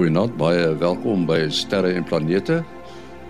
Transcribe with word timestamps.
Goeienaand, 0.00 0.38
baie 0.40 0.76
welkom 0.80 1.26
by 1.28 1.50
Sterre 1.52 1.90
en 1.92 2.06
Planete. 2.08 2.62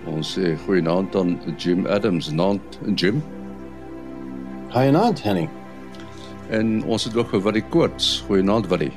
Ons 0.07 0.29
sê 0.37 0.53
goeienaand 0.69 1.17
aan 1.19 1.33
Jim 1.59 1.81
Adams, 1.91 2.29
naand 2.31 2.77
Jim. 2.95 3.19
Goeienaand 4.71 5.19
Henny. 5.25 5.49
En 6.55 6.85
ons 6.87 7.09
het 7.09 7.17
ook 7.19 7.33
vir 7.35 7.43
Willie 7.49 7.65
Koorts. 7.75 8.21
Goeienaand 8.29 8.71
Willie. 8.71 8.93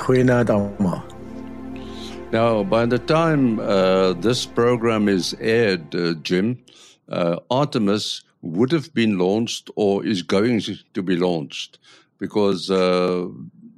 Goeienaand 0.00 0.48
almal. 0.54 1.02
Now, 2.32 2.64
by 2.64 2.86
the 2.88 2.96
time 3.04 3.60
uh, 3.60 4.14
this 4.16 4.46
program 4.46 5.06
is 5.06 5.34
aired, 5.44 5.92
uh, 5.94 6.14
Jim, 6.22 6.56
uh, 7.12 7.36
Artemis 7.50 8.24
would 8.40 8.72
have 8.72 8.94
been 8.94 9.18
launched 9.18 9.68
or 9.76 10.00
is 10.06 10.22
going 10.22 10.64
to 10.94 11.02
be 11.02 11.20
launched 11.20 11.76
because 12.16 12.70
uh, 12.70 13.28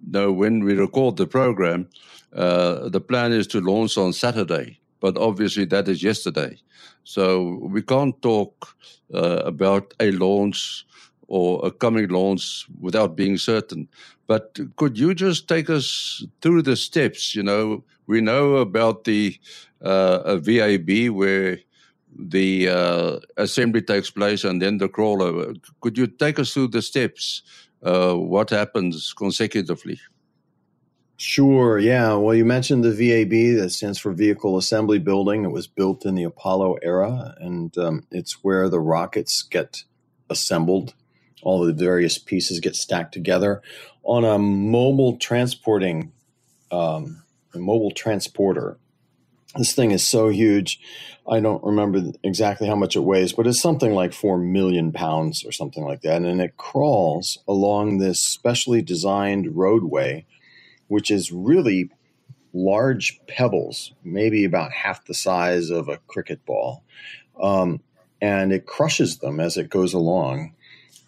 now 0.07 0.31
when 0.31 0.63
we 0.63 0.79
record 0.79 1.17
the 1.17 1.27
program, 1.27 1.89
uh, 1.91 2.12
the 2.33 3.01
plan 3.01 3.33
is 3.33 3.47
to 3.49 3.61
launch 3.61 3.97
on 3.97 4.13
Saturday, 4.13 4.79
but 5.01 5.17
obviously 5.17 5.65
that 5.67 5.89
is 5.89 6.03
yesterday. 6.03 6.59
So 7.05 7.59
we 7.63 7.83
can't 7.83 8.21
talk 8.23 8.77
uh, 9.13 9.43
about 9.45 9.95
a 10.01 10.13
launch 10.13 10.87
or 11.29 11.67
a 11.67 11.71
coming 11.71 12.09
launch 12.09 12.67
without 12.81 13.17
being 13.17 13.39
certain. 13.39 13.89
But 14.27 14.59
could 14.77 14.99
you 14.99 15.15
just 15.15 15.49
take 15.49 15.69
us 15.71 16.25
through 16.41 16.63
the 16.63 16.77
steps? 16.77 17.35
You 17.35 17.43
know, 17.43 17.85
we 18.07 18.21
know 18.21 18.57
about 18.57 19.05
the 19.05 19.39
uh, 19.81 20.37
VAB 20.37 21.09
where 21.11 21.59
the 22.19 22.69
uh, 22.69 23.19
assembly 23.37 23.83
takes 23.83 24.11
place 24.11 24.45
and 24.45 24.61
then 24.61 24.79
the 24.79 24.89
crawler. 24.89 25.55
Could 25.81 25.99
you 25.99 26.07
take 26.07 26.39
us 26.39 26.53
through 26.53 26.69
the 26.69 26.83
steps? 26.83 27.43
Uh, 27.83 28.15
what 28.15 28.51
happens 28.51 29.13
consecutively? 29.13 29.99
Sure. 31.25 31.79
Yeah. 31.79 32.15
Well, 32.15 32.35
you 32.35 32.45
mentioned 32.45 32.83
the 32.83 32.91
VAB, 32.91 33.57
that 33.63 33.71
stands 33.71 33.97
for 33.97 34.11
Vehicle 34.11 34.59
Assembly 34.59 34.99
Building. 34.99 35.45
It 35.45 35.53
was 35.53 35.69
built 35.69 36.05
in 36.05 36.17
the 36.17 36.25
Apollo 36.25 36.79
era, 36.83 37.37
and 37.39 37.79
um, 37.79 38.05
it's 38.11 38.43
where 38.43 38.69
the 38.69 38.81
rockets 38.81 39.41
get 39.43 39.85
assembled. 40.29 40.95
All 41.45 41.65
the 41.65 41.73
various 41.73 42.19
pieces 42.19 42.59
get 42.59 42.75
stacked 42.75 43.15
together 43.15 43.63
on 44.03 44.25
a 44.25 44.37
mobile 44.37 45.17
transporting, 45.17 46.11
um, 46.73 47.23
a 47.55 47.59
mobile 47.61 47.93
transporter. 47.93 48.77
This 49.57 49.77
thing 49.77 49.93
is 49.93 50.05
so 50.05 50.29
huge. 50.29 50.81
I 51.31 51.39
don't 51.39 51.63
remember 51.63 52.03
exactly 52.25 52.67
how 52.67 52.75
much 52.75 52.97
it 52.97 53.05
weighs, 53.05 53.33
but 53.33 53.47
it's 53.47 53.63
something 53.63 53.95
like 53.95 54.13
four 54.13 54.39
million 54.39 54.91
pounds 54.91 55.45
or 55.45 55.53
something 55.53 55.85
like 55.85 56.01
that. 56.01 56.23
And 56.23 56.41
it 56.41 56.57
crawls 56.57 57.39
along 57.47 57.99
this 57.99 58.19
specially 58.19 58.83
designed 58.83 59.57
roadway 59.57 60.27
which 60.93 61.11
is 61.11 61.33
really 61.33 61.89
large 62.53 63.19
pebbles, 63.27 63.95
maybe 64.05 64.45
about 64.45 64.73
half 64.73 65.07
the 65.07 65.15
size 65.15 65.71
of 65.71 65.89
a 65.89 65.97
cricket 66.07 66.45
ball. 66.45 66.85
Um, 67.43 67.81
and 68.21 68.53
it 68.53 68.67
crushes 68.67 69.17
them 69.17 69.41
as 69.41 69.57
it 69.57 69.71
goes 69.71 69.95
along. 69.95 70.53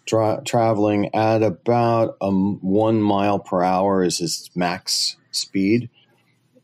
Tra- 0.07 0.41
traveling 0.43 1.13
at 1.13 1.43
about 1.43 2.17
um, 2.19 2.57
one 2.61 2.99
mile 2.99 3.37
per 3.37 3.61
hour 3.61 4.03
is 4.03 4.19
its 4.19 4.49
max 4.55 5.17
speed, 5.29 5.91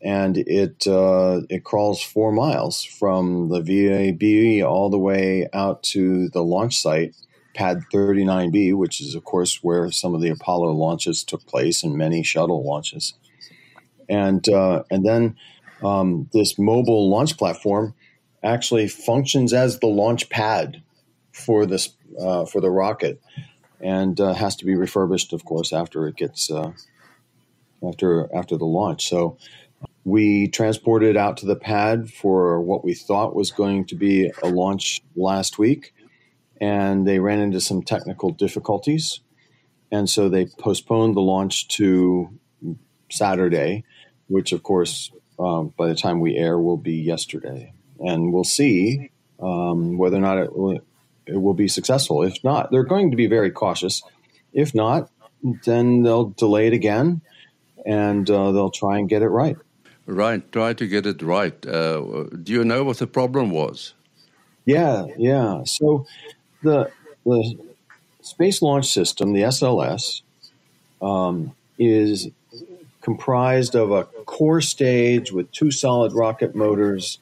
and 0.02 0.38
it 0.38 0.88
uh, 0.88 1.42
it 1.48 1.64
crawls 1.64 2.02
four 2.02 2.32
miles 2.32 2.84
from 2.84 3.50
the 3.50 3.62
VAB 3.62 4.66
all 4.68 4.90
the 4.90 4.98
way 4.98 5.48
out 5.54 5.84
to 5.94 6.28
the 6.30 6.44
launch 6.44 6.82
site, 6.82 7.16
Pad 7.54 7.84
39B, 7.94 8.76
which 8.76 9.02
is 9.02 9.16
of 9.16 9.24
course 9.24 9.60
where 9.62 9.92
some 9.92 10.16
of 10.16 10.22
the 10.22 10.30
Apollo 10.30 10.72
launches 10.72 11.24
took 11.24 11.46
place 11.46 11.84
and 11.84 11.96
many 11.96 12.24
shuttle 12.24 12.66
launches 12.66 13.14
and 14.12 14.48
uh, 14.50 14.84
and 14.92 15.06
then 15.06 15.38
um, 15.84 16.30
this 16.34 16.60
mobile 16.60 17.10
launch 17.10 17.38
platform 17.38 17.96
actually 18.44 18.88
functions 18.88 19.54
as 19.54 19.80
the 19.80 19.88
launch 19.88 20.30
pad 20.30 20.84
for 21.32 21.66
this 21.66 21.96
uh, 22.20 22.46
for 22.46 22.60
the 22.60 22.70
rocket, 22.70 23.22
and 23.80 24.20
uh, 24.20 24.34
has 24.34 24.58
to 24.58 24.66
be 24.66 24.76
refurbished, 24.76 25.32
of 25.32 25.46
course, 25.46 25.72
after 25.72 26.08
it 26.08 26.18
gets 26.18 26.52
uh, 26.52 26.74
after 27.88 28.30
after 28.36 28.58
the 28.58 28.66
launch. 28.66 29.08
So 29.08 29.38
we 30.04 30.50
transported 30.50 31.16
out 31.16 31.38
to 31.38 31.46
the 31.46 31.56
pad 31.56 32.12
for 32.12 32.60
what 32.62 32.84
we 32.84 32.94
thought 32.94 33.36
was 33.36 33.52
going 33.52 33.86
to 33.86 33.96
be 33.96 34.32
a 34.44 34.50
launch 34.50 35.02
last 35.16 35.58
week, 35.58 35.94
and 36.62 37.06
they 37.06 37.20
ran 37.20 37.40
into 37.40 37.60
some 37.60 37.84
technical 37.84 38.32
difficulties, 38.32 39.20
and 39.92 40.10
so 40.10 40.30
they 40.30 40.46
postponed 40.46 41.18
the 41.18 41.22
launch 41.22 41.68
to 41.68 42.40
Saturday 43.10 43.84
which 44.32 44.54
of 44.54 44.64
course, 44.64 45.12
um, 45.38 45.74
by 45.78 45.88
the 45.88 45.96
time 45.96 46.22
we 46.22 46.38
air, 46.38 46.58
will 46.58 46.78
be 46.78 46.96
yesterday, 46.96 47.74
and 48.00 48.32
we'll 48.32 48.46
see 48.46 49.12
um, 49.42 49.98
whether 49.98 50.16
or 50.16 50.22
not 50.22 50.38
it 50.38 50.56
will, 50.56 50.80
it 51.26 51.42
will 51.42 51.54
be 51.54 51.68
successful. 51.68 52.24
If 52.24 52.42
not, 52.44 52.72
they're 52.72 52.86
going 52.86 53.12
to 53.12 53.18
be 53.18 53.28
very 53.28 53.52
cautious. 53.52 54.02
If 54.54 54.74
not, 54.74 55.10
then 55.66 56.04
they'll 56.04 56.30
delay 56.30 56.68
it 56.68 56.74
again, 56.74 57.22
and 57.86 58.30
uh, 58.30 58.54
they'll 58.54 58.72
try 58.72 59.00
and 59.00 59.10
get 59.10 59.22
it 59.22 59.28
right. 59.28 59.58
Right, 60.06 60.50
try 60.52 60.74
to 60.74 60.88
get 60.88 61.06
it 61.06 61.22
right. 61.22 61.66
Uh, 61.66 62.26
do 62.42 62.54
you 62.54 62.64
know 62.64 62.86
what 62.86 62.98
the 62.98 63.08
problem 63.08 63.52
was? 63.52 63.94
Yeah, 64.66 65.08
yeah. 65.18 65.64
So 65.66 66.06
the 66.64 66.92
the 67.26 67.56
Space 68.22 68.62
Launch 68.62 68.88
System, 68.88 69.34
the 69.34 69.44
SLS, 69.44 70.22
um, 71.02 71.56
is 71.80 72.30
comprised 73.02 73.76
of 73.76 73.92
a 73.92 74.04
core 74.26 74.62
stage 74.62 75.32
with 75.32 75.52
two 75.52 75.72
solid 75.72 76.14
rocket 76.14 76.56
motors 76.56 77.20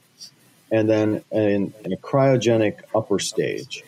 and 0.72 0.90
then 0.90 1.24
an, 1.32 1.74
a 1.86 1.98
cryogenic 1.98 2.80
upper 2.96 3.20
stage. 3.20 3.84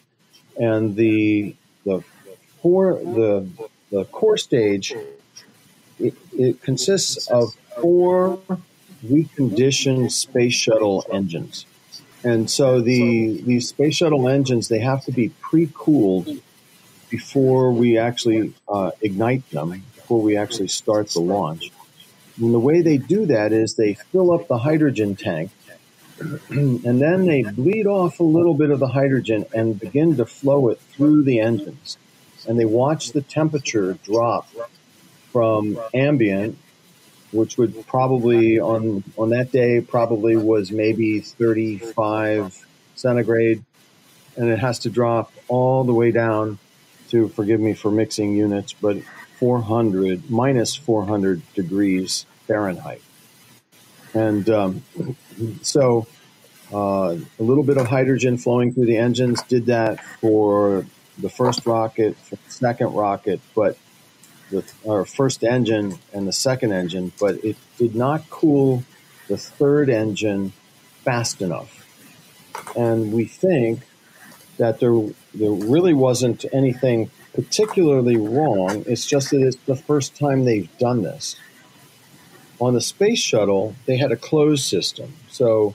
And 0.57 0.95
the 0.95 1.55
the 1.85 2.03
core 2.61 2.95
the 2.95 3.47
the 3.91 4.05
core 4.05 4.37
stage 4.37 4.93
it, 5.99 6.15
it 6.33 6.61
consists 6.61 7.27
of 7.29 7.53
four 7.81 8.39
reconditioned 9.05 10.11
space 10.11 10.53
shuttle 10.53 11.05
engines. 11.11 11.65
And 12.23 12.49
so 12.49 12.81
the 12.81 13.41
these 13.41 13.69
space 13.69 13.95
shuttle 13.95 14.27
engines 14.27 14.67
they 14.67 14.79
have 14.79 15.03
to 15.05 15.11
be 15.11 15.29
pre-cooled 15.29 16.29
before 17.09 17.71
we 17.71 17.97
actually 17.97 18.53
uh, 18.69 18.91
ignite 19.01 19.49
them, 19.49 19.83
before 19.95 20.21
we 20.21 20.37
actually 20.37 20.67
start 20.67 21.09
the 21.09 21.19
launch. 21.19 21.71
And 22.39 22.53
the 22.53 22.59
way 22.59 22.81
they 22.81 22.97
do 22.97 23.25
that 23.25 23.51
is 23.51 23.75
they 23.75 23.95
fill 23.95 24.31
up 24.31 24.47
the 24.47 24.59
hydrogen 24.59 25.15
tank 25.15 25.51
and 26.49 27.01
then 27.01 27.25
they 27.25 27.43
bleed 27.43 27.87
off 27.87 28.19
a 28.19 28.23
little 28.23 28.53
bit 28.53 28.69
of 28.69 28.79
the 28.79 28.89
hydrogen 28.89 29.45
and 29.53 29.79
begin 29.79 30.15
to 30.17 30.25
flow 30.25 30.69
it 30.69 30.79
through 30.79 31.23
the 31.23 31.39
engines. 31.39 31.97
And 32.47 32.59
they 32.59 32.65
watch 32.65 33.11
the 33.11 33.21
temperature 33.21 33.93
drop 34.03 34.47
from 35.31 35.79
ambient, 35.93 36.57
which 37.31 37.57
would 37.57 37.87
probably 37.87 38.59
on 38.59 39.03
on 39.17 39.29
that 39.29 39.51
day 39.51 39.81
probably 39.81 40.35
was 40.35 40.71
maybe 40.71 41.19
35 41.19 42.65
centigrade, 42.95 43.63
and 44.35 44.49
it 44.49 44.59
has 44.59 44.79
to 44.79 44.89
drop 44.89 45.31
all 45.47 45.83
the 45.83 45.93
way 45.93 46.11
down 46.11 46.59
to 47.09 47.27
forgive 47.29 47.59
me 47.59 47.73
for 47.73 47.91
mixing 47.91 48.35
units, 48.35 48.73
but 48.73 48.97
400 49.37 50.29
minus 50.29 50.75
400 50.75 51.41
degrees 51.53 52.25
Fahrenheit. 52.47 53.01
And 54.13 54.49
um, 54.49 54.83
so 55.61 56.07
uh, 56.73 57.17
a 57.39 57.43
little 57.43 57.63
bit 57.63 57.77
of 57.77 57.87
hydrogen 57.87 58.37
flowing 58.37 58.73
through 58.73 58.85
the 58.85 58.97
engines 58.97 59.41
did 59.43 59.65
that 59.65 60.03
for 60.21 60.85
the 61.17 61.29
first 61.29 61.65
rocket, 61.65 62.15
the 62.29 62.37
second 62.47 62.93
rocket, 62.93 63.41
but 63.55 63.77
the 64.51 64.63
our 64.87 65.05
first 65.05 65.43
engine 65.43 65.97
and 66.13 66.27
the 66.27 66.33
second 66.33 66.71
engine, 66.71 67.11
but 67.19 67.43
it 67.43 67.57
did 67.77 67.95
not 67.95 68.29
cool 68.29 68.83
the 69.27 69.37
third 69.37 69.89
engine 69.89 70.53
fast 71.03 71.41
enough. 71.41 71.85
And 72.77 73.11
we 73.11 73.25
think 73.25 73.81
that 74.57 74.79
there 74.79 74.93
there 75.33 75.51
really 75.51 75.93
wasn't 75.93 76.45
anything 76.53 77.09
particularly 77.33 78.17
wrong. 78.17 78.83
It's 78.85 79.05
just 79.05 79.31
that 79.31 79.41
it's 79.41 79.57
the 79.65 79.75
first 79.75 80.15
time 80.15 80.45
they've 80.45 80.69
done 80.77 81.01
this. 81.01 81.35
On 82.59 82.73
the 82.73 82.81
space 82.81 83.19
shuttle, 83.19 83.75
they 83.85 83.97
had 83.97 84.11
a 84.11 84.17
closed 84.17 84.65
system. 84.65 85.13
So 85.29 85.73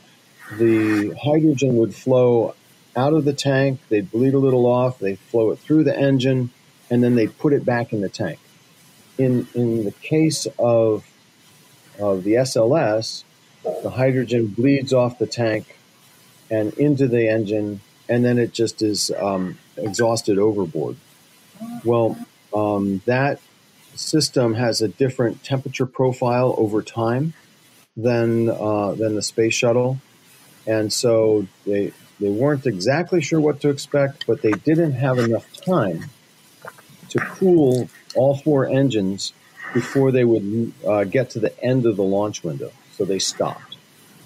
the 0.59 1.17
hydrogen 1.21 1.77
would 1.79 1.95
flow 1.95 2.55
out 2.97 3.13
of 3.13 3.25
the 3.25 3.33
tank, 3.33 3.81
they'd 3.89 4.11
bleed 4.11 4.35
a 4.35 4.39
little 4.39 4.67
off, 4.67 4.99
they 4.99 5.17
flow 5.17 5.51
it 5.51 5.59
through 5.59 5.85
the 5.85 5.99
engine, 5.99 6.51
and 6.91 7.03
then 7.03 7.15
they 7.15 7.27
put 7.27 7.53
it 7.53 7.65
back 7.65 7.93
in 7.93 8.01
the 8.01 8.09
tank. 8.09 8.39
In, 9.19 9.49
in 9.55 9.85
the 9.85 9.93
case 9.93 10.47
of, 10.59 11.05
of 11.99 12.25
the 12.25 12.35
SLS, 12.35 13.25
the 13.83 13.91
hydrogen 13.91 14.49
bleeds 14.49 14.93
off 14.93 15.19
the 15.19 15.27
tank 15.27 15.79
and 16.51 16.73
into 16.75 17.09
the 17.09 17.29
engine, 17.29 17.81
and 18.09 18.25
then 18.25 18.39
it 18.39 18.53
just 18.53 18.83
is 18.83 19.11
um, 19.19 19.59
exhausted 19.77 20.39
overboard. 20.39 20.97
Well, 21.85 22.17
um, 22.55 23.03
that 23.07 23.41
system 23.95 24.55
has 24.55 24.83
a 24.83 24.89
different 24.89 25.43
temperature 25.43 25.87
profile 25.87 26.55
over 26.59 26.83
time. 26.83 27.33
than 27.97 28.51
uh, 28.51 28.93
than 28.93 29.15
the 29.15 29.23
space 29.23 29.55
shuttle, 29.55 29.99
and 30.67 30.93
so 30.93 31.47
they 31.67 31.93
they 32.21 32.29
weren't 32.29 32.67
exactly 32.67 33.23
sure 33.23 33.41
what 33.41 33.61
to 33.63 33.71
expect, 33.71 34.27
but 34.27 34.43
they 34.43 34.53
didn't 34.53 34.93
have 34.93 35.19
enough 35.19 35.51
time 35.65 36.11
to 37.17 37.25
cool 37.25 37.89
all 38.15 38.37
four 38.37 38.67
engines 38.67 39.33
before 39.75 40.11
they 40.11 40.25
would 40.25 40.73
uh, 40.87 41.05
get 41.05 41.31
to 41.31 41.41
the 41.41 41.59
end 41.63 41.87
of 41.87 41.97
the 41.97 42.03
launch 42.03 42.43
window. 42.43 42.73
So 42.93 43.05
they 43.05 43.19
stopped. 43.19 43.77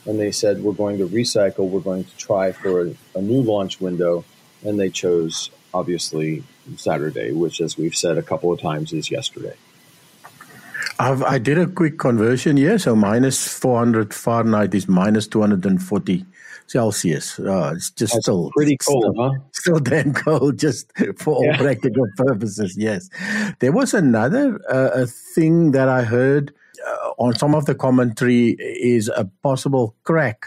And 0.06 0.18
they 0.18 0.32
said, 0.32 0.62
We're 0.62 0.72
going 0.72 0.98
to 0.98 1.08
recycle, 1.08 1.68
we're 1.68 1.80
going 1.80 2.04
to 2.04 2.16
try 2.16 2.52
for 2.52 2.86
a, 2.86 2.94
a 3.14 3.20
new 3.20 3.42
launch 3.42 3.80
window. 3.80 4.24
And 4.64 4.78
they 4.78 4.90
chose, 4.90 5.50
obviously, 5.72 6.44
Saturday, 6.76 7.32
which, 7.32 7.60
as 7.60 7.76
we've 7.76 7.96
said 7.96 8.18
a 8.18 8.22
couple 8.22 8.52
of 8.52 8.60
times, 8.60 8.92
is 8.92 9.10
yesterday. 9.10 9.54
I've, 10.98 11.22
i 11.22 11.38
did 11.38 11.58
a 11.58 11.66
quick 11.66 11.98
conversion 11.98 12.56
here. 12.58 12.78
So 12.78 12.94
minus 12.94 13.46
400 13.58 14.12
Fahrenheit 14.12 14.74
is 14.74 14.86
minus 14.86 15.26
240 15.26 16.26
Celsius. 16.70 17.38
Uh, 17.38 17.72
it's 17.74 17.90
just 17.90 18.14
That's 18.14 18.24
still 18.24 18.50
pretty 18.54 18.76
cold, 18.76 19.04
still, 19.14 19.14
huh? 19.32 19.38
Still 19.52 19.78
damn 19.80 20.14
cold, 20.14 20.58
just 20.58 20.90
for 21.18 21.34
all 21.34 21.44
Yeah. 21.44 21.56
practical 21.58 22.06
purposes. 22.16 22.76
Yes, 22.78 23.08
there 23.58 23.72
was 23.72 23.92
another 23.92 24.60
uh, 24.70 25.02
a 25.02 25.06
thing 25.06 25.72
that 25.72 25.88
I 25.88 26.02
heard 26.02 26.54
uh, 26.86 27.10
on 27.18 27.34
some 27.34 27.54
of 27.54 27.66
the 27.66 27.74
commentary 27.74 28.50
is 28.60 29.08
a 29.14 29.24
possible 29.42 29.96
crack. 30.04 30.46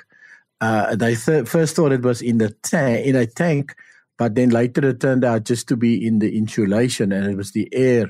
Uh, 0.61 0.95
they 0.95 1.15
th- 1.15 1.47
first 1.47 1.75
thought 1.75 1.91
it 1.91 2.03
was 2.03 2.21
in 2.21 2.37
the 2.37 2.49
tank, 2.63 3.05
in 3.05 3.15
a 3.17 3.25
tank, 3.27 3.75
but 4.17 4.33
then 4.35 4.49
later 4.49 4.87
it 4.89 5.01
turned 5.01 5.25
out 5.25 5.43
just 5.43 5.67
to 5.67 5.75
be 5.75 6.07
in 6.07 6.19
the 6.19 6.37
insulation, 6.37 7.11
and 7.11 7.27
it 7.29 7.35
was 7.35 7.51
the 7.51 7.67
air 7.73 8.09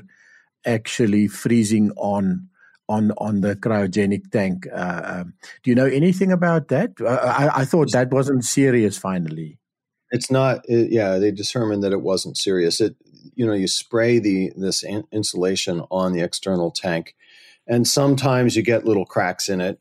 actually 0.64 1.26
freezing 1.26 1.90
on 1.96 2.48
on 2.88 3.12
on 3.18 3.40
the 3.40 3.56
cryogenic 3.56 4.30
tank. 4.30 4.66
Uh, 4.72 5.02
um, 5.04 5.34
do 5.62 5.70
you 5.70 5.74
know 5.74 5.86
anything 5.86 6.32
about 6.32 6.68
that? 6.68 6.92
Uh, 7.00 7.06
I, 7.06 7.60
I 7.60 7.64
thought 7.64 7.92
that 7.92 8.10
wasn't 8.10 8.44
serious. 8.44 8.98
Finally, 8.98 9.58
It's 10.10 10.30
not. 10.30 10.60
It, 10.68 10.92
yeah, 10.92 11.18
they 11.18 11.30
determined 11.30 11.82
that 11.82 11.92
it 11.92 12.02
wasn't 12.02 12.36
serious. 12.36 12.80
It, 12.80 12.96
you 13.34 13.46
know, 13.46 13.54
you 13.54 13.68
spray 13.68 14.18
the 14.18 14.52
this 14.56 14.82
in- 14.82 15.08
insulation 15.12 15.82
on 15.90 16.12
the 16.12 16.20
external 16.20 16.70
tank, 16.70 17.14
and 17.66 17.86
sometimes 17.88 18.56
you 18.56 18.62
get 18.62 18.84
little 18.84 19.06
cracks 19.06 19.48
in 19.48 19.60
it. 19.60 19.80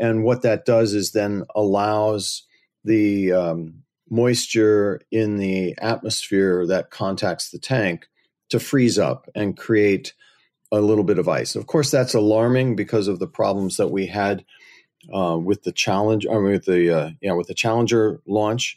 And 0.00 0.22
what 0.22 0.42
that 0.42 0.64
does 0.64 0.94
is 0.94 1.10
then 1.10 1.44
allows 1.56 2.44
the 2.84 3.32
um, 3.32 3.82
moisture 4.08 5.00
in 5.10 5.38
the 5.38 5.74
atmosphere 5.78 6.66
that 6.66 6.90
contacts 6.90 7.50
the 7.50 7.58
tank 7.58 8.08
to 8.48 8.60
freeze 8.60 8.98
up 8.98 9.28
and 9.34 9.56
create 9.56 10.14
a 10.70 10.80
little 10.80 11.04
bit 11.04 11.18
of 11.18 11.28
ice. 11.28 11.54
Of 11.54 11.66
course, 11.66 11.90
that's 11.90 12.14
alarming 12.14 12.76
because 12.76 13.08
of 13.08 13.18
the 13.18 13.26
problems 13.26 13.76
that 13.76 13.88
we 13.88 14.06
had 14.06 14.44
uh, 15.12 15.38
with 15.38 15.62
the 15.62 15.72
challenge, 15.72 16.26
I 16.26 16.34
mean, 16.34 16.52
with 16.52 16.64
the 16.64 16.90
uh, 16.90 17.10
yeah, 17.20 17.32
with 17.32 17.46
the 17.46 17.54
Challenger 17.54 18.20
launch 18.26 18.76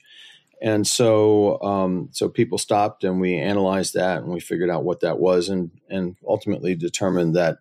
and 0.62 0.86
so 0.86 1.60
um, 1.62 2.10
so 2.12 2.30
people 2.30 2.58
stopped 2.58 3.04
and 3.04 3.20
we 3.20 3.36
analyzed 3.36 3.96
that 3.96 4.22
and 4.22 4.32
we 4.32 4.40
figured 4.40 4.70
out 4.70 4.84
what 4.84 5.00
that 5.00 5.20
was 5.20 5.50
and 5.50 5.72
and 5.90 6.16
ultimately 6.26 6.76
determined 6.76 7.36
that 7.36 7.58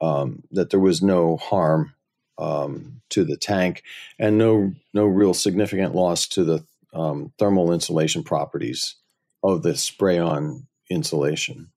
um, 0.00 0.42
that 0.50 0.70
there 0.70 0.80
was 0.80 1.00
no 1.00 1.36
harm 1.36 1.94
um, 2.36 3.00
to 3.10 3.24
the 3.24 3.36
tank 3.36 3.84
and 4.18 4.36
no 4.36 4.74
no 4.92 5.06
real 5.06 5.32
significant 5.32 5.94
loss 5.94 6.26
to 6.26 6.44
the 6.44 6.66
um, 6.92 7.32
thermal 7.38 7.72
insulation 7.72 8.24
properties 8.24 8.96
of 9.42 9.62
the 9.62 9.76
spray 9.76 10.18
on 10.18 10.66
insulation. 10.90 11.70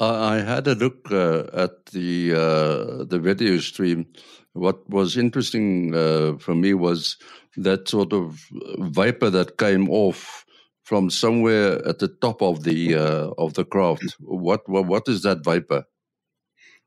I 0.00 0.40
had 0.40 0.66
a 0.66 0.74
look 0.74 1.12
uh, 1.12 1.44
at 1.52 1.86
the 1.86 2.32
uh, 2.32 3.04
the 3.04 3.18
video 3.18 3.58
stream. 3.58 4.06
What 4.54 4.88
was 4.88 5.16
interesting 5.16 5.94
uh, 5.94 6.38
for 6.38 6.54
me 6.54 6.72
was 6.74 7.16
that 7.56 7.88
sort 7.88 8.12
of 8.12 8.40
vapor 8.78 9.28
that 9.30 9.58
came 9.58 9.90
off 9.90 10.46
from 10.84 11.10
somewhere 11.10 11.86
at 11.86 11.98
the 11.98 12.08
top 12.08 12.40
of 12.42 12.64
the 12.64 12.94
uh, 12.94 13.30
of 13.36 13.54
the 13.54 13.64
craft. 13.64 14.16
What, 14.20 14.66
what 14.68 14.86
what 14.86 15.02
is 15.06 15.22
that 15.22 15.44
vapor? 15.44 15.84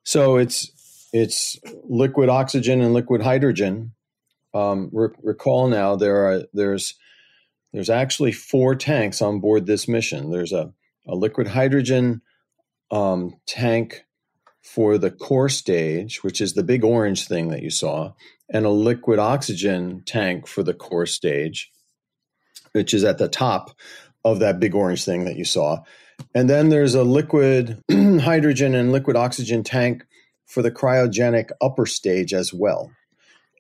So 0.04 0.38
it's 0.38 0.72
it's 1.14 1.60
liquid 1.84 2.30
oxygen 2.30 2.82
and 2.82 2.94
liquid 2.94 3.22
hydrogen. 3.22 3.94
Um, 4.56 4.90
re- 4.92 5.16
recall 5.22 5.68
now 5.68 5.96
there 5.96 6.26
are 6.26 6.44
there's 6.52 6.96
there's 7.74 7.90
actually 7.92 8.32
four 8.32 8.76
tanks 8.76 9.22
on 9.22 9.40
board 9.40 9.68
this 9.68 9.88
mission. 9.88 10.32
There's 10.32 10.52
a, 10.52 10.74
a 11.08 11.16
liquid 11.16 11.48
hydrogen 11.48 12.22
um, 12.94 13.34
tank 13.48 14.06
for 14.62 15.00
the 15.00 15.10
core 15.10 15.50
stage, 15.50 16.24
which 16.24 16.40
is 16.40 16.54
the 16.54 16.64
big 16.64 16.86
orange 16.86 17.28
thing 17.28 17.50
that 17.50 17.64
you 17.64 17.72
saw, 17.72 18.14
and 18.50 18.66
a 18.66 18.70
liquid 18.70 19.18
oxygen 19.18 20.04
tank 20.06 20.48
for 20.48 20.62
the 20.62 20.76
core 20.76 21.08
stage, 21.08 21.72
which 22.74 22.94
is 22.94 23.04
at 23.04 23.18
the 23.18 23.28
top 23.28 23.72
of 24.24 24.40
that 24.40 24.60
big 24.60 24.76
orange 24.76 25.04
thing 25.04 25.26
that 25.26 25.36
you 25.36 25.44
saw. 25.44 25.80
And 26.36 26.48
then 26.48 26.70
there's 26.70 26.94
a 26.94 27.04
liquid 27.04 27.82
hydrogen 27.92 28.76
and 28.76 28.92
liquid 28.92 29.18
oxygen 29.18 29.64
tank 29.64 30.06
for 30.46 30.62
the 30.62 30.72
cryogenic 30.72 31.50
upper 31.62 31.88
stage 31.88 32.32
as 32.32 32.54
well. 32.54 32.92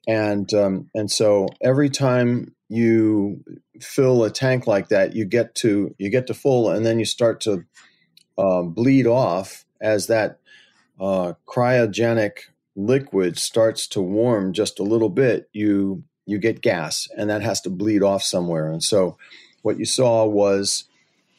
And 0.07 0.53
um, 0.53 0.89
and 0.94 1.09
so 1.09 1.47
every 1.62 1.89
time 1.89 2.53
you 2.69 3.44
fill 3.81 4.24
a 4.25 4.30
tank 4.30 4.68
like 4.68 4.89
that, 4.89 5.15
you 5.15 5.25
get 5.25 5.56
to 5.56 5.95
you 5.97 6.12
get 6.12 6.27
to 6.27 6.33
full, 6.35 6.69
and 6.69 6.85
then 6.85 7.00
you 7.00 7.06
start 7.06 7.41
to 7.41 7.63
uh, 8.38 8.62
bleed 8.63 9.07
off 9.07 9.65
as 9.81 10.07
that 10.07 10.39
uh, 11.00 11.33
cryogenic 11.47 12.31
liquid 12.75 13.38
starts 13.38 13.88
to 13.88 14.01
warm 14.01 14.53
just 14.53 14.80
a 14.80 14.83
little 14.83 15.09
bit. 15.09 15.50
You 15.53 16.03
you 16.25 16.38
get 16.38 16.62
gas, 16.62 17.07
and 17.18 17.30
that 17.30 17.41
has 17.41 17.59
to 17.62 17.69
bleed 17.69 18.01
off 18.01 18.24
somewhere. 18.24 18.71
And 18.71 18.83
so 18.83 19.18
what 19.62 19.77
you 19.77 19.85
saw 19.85 20.25
was 20.25 20.85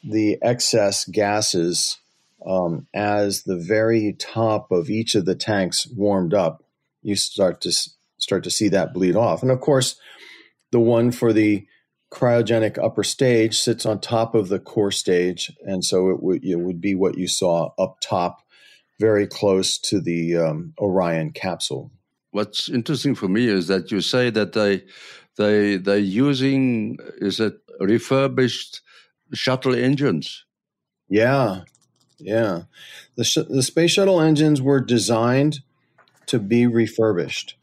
the 0.02 0.38
excess 0.43 1.06
gases 1.06 1.99
um, 2.46 2.87
as 2.93 3.44
the 3.44 3.56
very 3.56 4.12
top 4.19 4.70
of 4.70 4.91
each 4.91 5.14
of 5.14 5.25
the 5.25 5.35
tanks 5.35 5.87
warmed 5.87 6.35
up. 6.35 6.62
You 7.02 7.17
start 7.17 7.62
to 7.62 7.73
start 8.19 8.44
to 8.44 8.50
see 8.50 8.69
that 8.69 8.93
bleed 8.93 9.17
off, 9.17 9.43
and 9.43 9.50
of 9.50 9.61
course, 9.61 9.96
the 10.70 10.81
one 10.81 11.10
for 11.13 11.32
the 11.32 11.67
cryogenic 12.15 12.79
upper 12.83 13.03
stage 13.03 13.59
sits 13.59 13.85
on 13.85 14.01
top 14.01 14.35
of 14.35 14.49
the 14.49 14.61
core 14.61 14.93
stage, 14.93 15.53
and 15.67 15.85
so 15.85 16.11
it 16.11 16.23
would 16.23 16.44
it 16.44 16.56
would 16.56 16.81
be 16.81 16.94
what 16.94 17.19
you 17.19 17.27
saw 17.27 17.73
up 17.79 17.99
top, 18.01 18.43
very 19.01 19.27
close 19.27 19.77
to 19.79 20.01
the 20.01 20.37
um, 20.37 20.75
Orion 20.79 21.33
capsule. 21.33 21.91
What's 22.31 22.69
interesting 22.69 23.15
for 23.15 23.29
me 23.29 23.49
is 23.49 23.67
that 23.67 23.91
you 23.91 24.01
say 24.01 24.31
that 24.31 24.53
they 24.53 24.85
they 25.37 25.77
they're 25.77 25.99
using 25.99 26.99
is 27.19 27.41
it 27.41 27.55
refurbished 27.81 28.81
shuttle 29.33 29.75
engines. 29.75 30.44
Yeah, 31.09 31.63
yeah. 32.19 32.63
The 33.17 33.25
sh- 33.25 33.51
the 33.51 33.63
space 33.63 33.91
shuttle 33.91 34.21
engines 34.21 34.63
were 34.63 34.81
designed 34.81 35.61
to 36.27 36.39
be 36.39 36.67
refurbished, 36.67 37.56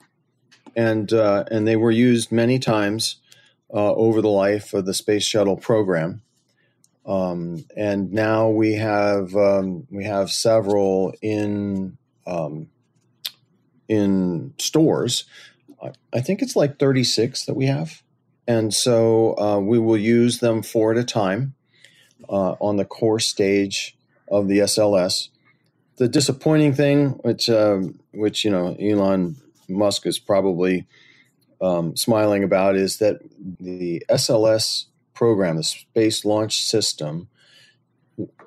and 0.75 1.13
uh, 1.13 1.45
and 1.49 1.65
they 1.65 1.77
were 1.77 1.91
used 1.91 2.33
many 2.33 2.59
times 2.59 3.20
uh, 3.73 3.93
over 3.93 4.21
the 4.21 4.29
life 4.29 4.73
of 4.73 4.85
the 4.85 4.93
space 4.93 5.23
shuttle 5.23 5.57
program. 5.57 6.21
Um, 7.05 7.65
and 7.75 8.11
now 8.13 8.49
we 8.49 8.75
have 8.75 9.35
um, 9.35 9.87
we 9.89 10.05
have 10.05 10.31
several 10.31 11.13
in 11.21 11.97
um, 12.27 12.69
in 13.87 14.53
stores. 14.59 15.25
I- 15.83 16.21
think 16.21 16.41
it's 16.41 16.55
like 16.55 16.77
thirty 16.77 17.03
six 17.03 17.45
that 17.45 17.55
we 17.55 17.65
have, 17.65 18.03
and 18.47 18.73
so 18.73 19.37
uh, 19.39 19.59
we 19.59 19.79
will 19.79 19.97
use 19.97 20.39
them 20.39 20.61
four 20.61 20.91
at 20.91 20.97
a 20.99 21.03
time 21.03 21.55
uh, 22.29 22.53
on 22.61 22.77
the 22.77 22.85
core 22.85 23.19
stage 23.19 23.97
of 24.29 24.47
the 24.47 24.59
SLS. 24.59 25.29
The 25.97 26.07
disappointing 26.07 26.73
thing, 26.73 27.09
which 27.23 27.49
um, 27.49 27.99
which 28.13 28.45
you 28.45 28.51
know 28.51 28.75
Elon 28.79 29.37
Musk 29.67 30.05
is 30.05 30.19
probably 30.19 30.85
um, 31.61 31.95
smiling 31.95 32.43
about, 32.43 32.75
is 32.75 32.97
that 32.97 33.19
the 33.59 34.03
SLS 34.09 34.85
program, 35.13 35.57
the 35.57 35.63
Space 35.63 36.25
Launch 36.25 36.63
System, 36.63 37.27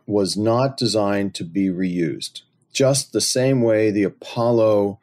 was 0.06 0.36
not 0.36 0.76
designed 0.76 1.34
to 1.34 1.44
be 1.44 1.68
reused. 1.68 2.42
Just 2.72 3.12
the 3.12 3.20
same 3.20 3.62
way 3.62 3.90
the 3.90 4.02
Apollo 4.02 5.00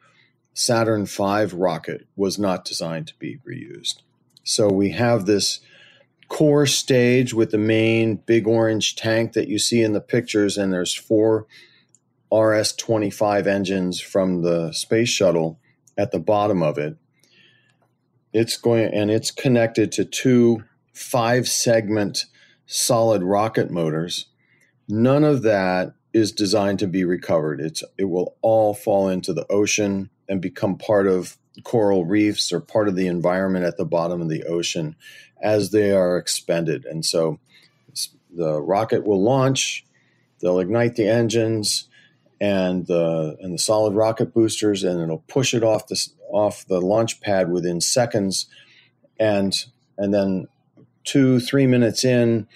Saturn 0.54 1.06
V 1.06 1.44
rocket 1.54 2.06
was 2.14 2.38
not 2.38 2.64
designed 2.64 3.06
to 3.08 3.14
be 3.18 3.38
reused. 3.46 4.02
So 4.44 4.68
we 4.68 4.90
have 4.90 5.26
this 5.26 5.60
core 6.28 6.66
stage 6.66 7.34
with 7.34 7.50
the 7.50 7.58
main 7.58 8.16
big 8.16 8.46
orange 8.46 8.96
tank 8.96 9.32
that 9.32 9.48
you 9.48 9.58
see 9.58 9.82
in 9.82 9.92
the 9.92 10.00
pictures, 10.00 10.56
and 10.56 10.72
there's 10.72 10.94
four 10.94 11.46
RS 12.32 12.72
25 12.74 13.46
engines 13.46 14.00
from 14.00 14.42
the 14.42 14.72
space 14.72 15.10
shuttle 15.10 15.58
at 15.96 16.10
the 16.10 16.18
bottom 16.18 16.62
of 16.62 16.78
it. 16.78 16.96
It's 18.32 18.56
going 18.56 18.92
and 18.92 19.10
it's 19.10 19.30
connected 19.30 19.92
to 19.92 20.04
two 20.04 20.64
five 20.92 21.48
segment 21.48 22.26
solid 22.66 23.22
rocket 23.22 23.70
motors. 23.70 24.26
None 24.88 25.24
of 25.24 25.42
that 25.42 25.94
is 26.12 26.32
designed 26.32 26.78
to 26.80 26.86
be 26.86 27.04
recovered. 27.04 27.60
It's 27.60 27.82
it 27.98 28.04
will 28.04 28.36
all 28.42 28.74
fall 28.74 29.08
into 29.08 29.32
the 29.32 29.46
ocean 29.50 30.10
and 30.28 30.40
become 30.40 30.76
part 30.76 31.06
of 31.06 31.36
coral 31.64 32.04
reefs 32.04 32.52
or 32.52 32.60
part 32.60 32.88
of 32.88 32.96
the 32.96 33.06
environment 33.06 33.64
at 33.64 33.76
the 33.76 33.84
bottom 33.84 34.22
of 34.22 34.28
the 34.28 34.44
ocean 34.44 34.96
as 35.42 35.70
they 35.70 35.90
are 35.90 36.16
expended. 36.16 36.84
And 36.84 37.04
so 37.04 37.38
the 38.34 38.60
rocket 38.60 39.04
will 39.04 39.22
launch, 39.22 39.84
they'll 40.40 40.60
ignite 40.60 40.96
the 40.96 41.08
engines 41.08 41.88
and 42.40 42.86
the 42.86 43.36
and 43.40 43.54
the 43.54 43.58
solid 43.58 43.94
rocket 43.94 44.34
boosters, 44.34 44.82
and 44.82 45.00
it'll 45.00 45.24
push 45.28 45.54
it 45.54 45.62
off 45.62 45.86
the 45.86 46.08
off 46.32 46.66
the 46.66 46.80
launch 46.80 47.20
pad 47.20 47.50
within 47.50 47.80
seconds, 47.80 48.46
and 49.20 49.54
and 49.96 50.12
then 50.12 50.48
two 51.04 51.38
three 51.40 51.66
minutes 51.66 52.04
in, 52.04 52.48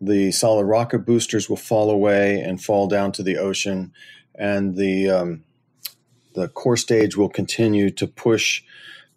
the 0.00 0.32
solid 0.32 0.64
rocket 0.64 1.00
boosters 1.00 1.48
will 1.48 1.56
fall 1.56 1.90
away 1.90 2.40
and 2.40 2.62
fall 2.62 2.88
down 2.88 3.12
to 3.12 3.22
the 3.22 3.36
ocean, 3.36 3.92
and 4.34 4.76
the 4.76 5.10
um, 5.10 5.44
the 6.34 6.48
core 6.48 6.76
stage 6.76 7.16
will 7.16 7.28
continue 7.28 7.90
to 7.90 8.06
push 8.06 8.62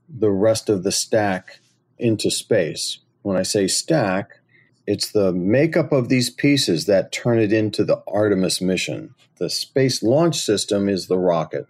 the 0.10 0.32
rest 0.32 0.70
of 0.70 0.84
the 0.84 0.92
stack 0.92 1.60
into 1.98 2.30
space. 2.32 3.00
When 3.22 3.38
I 3.38 3.44
say 3.44 3.68
stack, 3.68 4.40
it's 4.88 5.12
the 5.12 5.32
makeup 5.32 5.92
of 5.92 6.10
these 6.10 6.30
pieces 6.30 6.86
that 6.88 7.12
turn 7.12 7.40
it 7.40 7.54
into 7.54 7.84
the 7.84 8.02
Artemis 8.08 8.60
mission. 8.60 9.14
The 9.38 9.50
space 9.50 10.04
launch 10.04 10.40
system 10.40 10.90
is 10.90 11.08
the 11.08 11.20
rocket. 11.20 11.68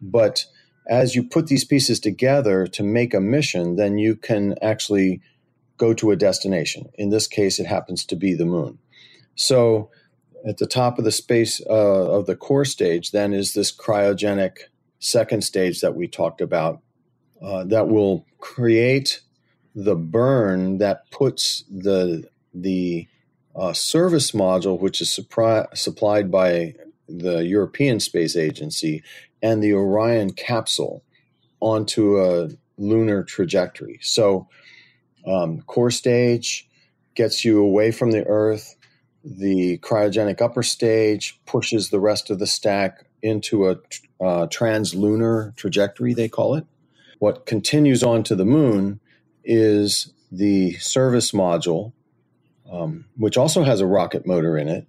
But 0.00 0.46
as 0.86 1.14
you 1.14 1.22
put 1.22 1.46
these 1.46 1.64
pieces 1.64 2.00
together 2.00 2.66
to 2.66 2.82
make 2.82 3.14
a 3.14 3.20
mission, 3.20 3.76
then 3.76 3.98
you 3.98 4.16
can 4.16 4.56
actually 4.62 5.20
go 5.76 5.94
to 5.94 6.10
a 6.10 6.16
destination. 6.16 6.90
In 6.94 7.10
this 7.10 7.26
case, 7.26 7.58
it 7.58 7.66
happens 7.66 8.04
to 8.06 8.16
be 8.16 8.34
the 8.34 8.46
moon. 8.46 8.78
So 9.34 9.90
at 10.46 10.58
the 10.58 10.66
top 10.66 10.98
of 10.98 11.04
the 11.04 11.12
space 11.12 11.60
uh, 11.68 12.10
of 12.10 12.26
the 12.26 12.36
core 12.36 12.64
stage, 12.64 13.12
then 13.12 13.32
is 13.32 13.52
this 13.52 13.74
cryogenic 13.74 14.58
second 14.98 15.42
stage 15.42 15.80
that 15.80 15.96
we 15.96 16.06
talked 16.06 16.40
about 16.40 16.80
uh, 17.42 17.64
that 17.64 17.88
will 17.88 18.24
create 18.38 19.20
the 19.74 19.96
burn 19.96 20.78
that 20.78 21.10
puts 21.10 21.64
the 21.70 22.28
the 22.54 23.08
uh, 23.56 23.72
service 23.72 24.32
module, 24.32 24.78
which 24.78 25.00
is 25.00 25.10
supplied 25.10 26.30
by 26.30 26.74
the 27.08 27.44
European 27.44 28.00
Space 28.00 28.36
Agency, 28.36 29.02
and 29.42 29.62
the 29.62 29.72
Orion 29.72 30.32
capsule 30.32 31.02
onto 31.60 32.20
a 32.20 32.48
lunar 32.78 33.22
trajectory. 33.22 33.98
So, 34.02 34.48
um, 35.26 35.62
core 35.62 35.90
stage 35.90 36.68
gets 37.14 37.44
you 37.44 37.60
away 37.60 37.90
from 37.90 38.10
the 38.10 38.26
Earth. 38.26 38.76
The 39.24 39.78
cryogenic 39.78 40.40
upper 40.40 40.62
stage 40.62 41.40
pushes 41.46 41.90
the 41.90 42.00
rest 42.00 42.30
of 42.30 42.38
the 42.38 42.46
stack 42.46 43.06
into 43.22 43.68
a 43.68 43.72
uh, 44.20 44.46
translunar 44.48 45.54
trajectory, 45.56 46.14
they 46.14 46.28
call 46.28 46.54
it. 46.54 46.64
What 47.18 47.46
continues 47.46 48.02
on 48.02 48.24
to 48.24 48.34
the 48.34 48.44
moon 48.44 48.98
is 49.44 50.12
the 50.32 50.72
service 50.74 51.32
module, 51.32 51.92
um, 52.70 53.04
which 53.16 53.36
also 53.36 53.62
has 53.62 53.80
a 53.80 53.86
rocket 53.86 54.26
motor 54.26 54.56
in 54.58 54.68
it, 54.68 54.86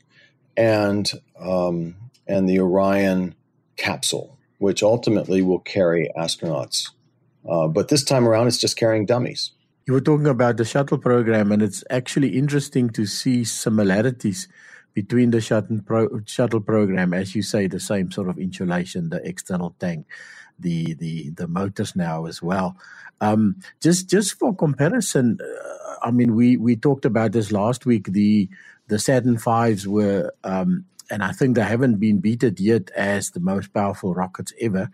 and 0.57 1.11
um, 1.39 1.95
and 2.27 2.49
the 2.49 2.59
Orion 2.59 3.35
capsule, 3.75 4.32
which 4.63 4.81
ultimately 4.81 5.41
will 5.41 5.59
carry 5.59 6.09
astronauts. 6.17 6.89
Uh, 7.47 7.67
but 7.67 7.89
this 7.89 8.03
time 8.03 8.25
around, 8.25 8.47
it's 8.47 8.57
just 8.57 8.77
carrying 8.77 9.05
dummies. 9.05 9.51
You 9.85 9.93
were 9.93 10.01
talking 10.01 10.27
about 10.27 10.55
the 10.55 10.63
shuttle 10.63 10.97
program, 10.97 11.51
and 11.51 11.61
it's 11.61 11.83
actually 11.89 12.37
interesting 12.37 12.89
to 12.91 13.05
see 13.05 13.43
similarities 13.43 14.47
between 14.93 15.31
the 15.31 15.41
shuttle, 15.41 15.81
pro- 15.85 16.21
shuttle 16.25 16.61
program, 16.61 17.13
as 17.13 17.35
you 17.35 17.41
say, 17.43 17.67
the 17.67 17.81
same 17.81 18.09
sort 18.09 18.29
of 18.29 18.39
insulation, 18.39 19.09
the 19.09 19.21
external 19.27 19.75
tank, 19.81 20.07
the 20.57 20.93
the 20.93 21.31
the 21.31 21.47
motors 21.47 21.93
now 21.97 22.25
as 22.25 22.41
well. 22.41 22.77
Um, 23.19 23.57
just 23.81 24.09
just 24.09 24.39
for 24.39 24.55
comparison, 24.55 25.39
uh, 25.43 25.95
I 26.07 26.11
mean, 26.11 26.35
we 26.35 26.55
we 26.55 26.77
talked 26.77 27.03
about 27.03 27.33
this 27.33 27.51
last 27.51 27.85
week. 27.85 28.13
The 28.13 28.47
the 28.87 28.99
Saturn 28.99 29.37
fives 29.37 29.87
were, 29.87 30.31
um, 30.43 30.85
and 31.13 31.23
I 31.23 31.33
think 31.33 31.55
they 31.55 31.63
haven't 31.63 31.97
been 31.97 32.19
beaten 32.19 32.55
yet 32.59 32.91
as 32.97 33.31
the 33.31 33.41
most 33.41 33.73
powerful 33.73 34.15
rockets 34.15 34.53
ever. 34.61 34.89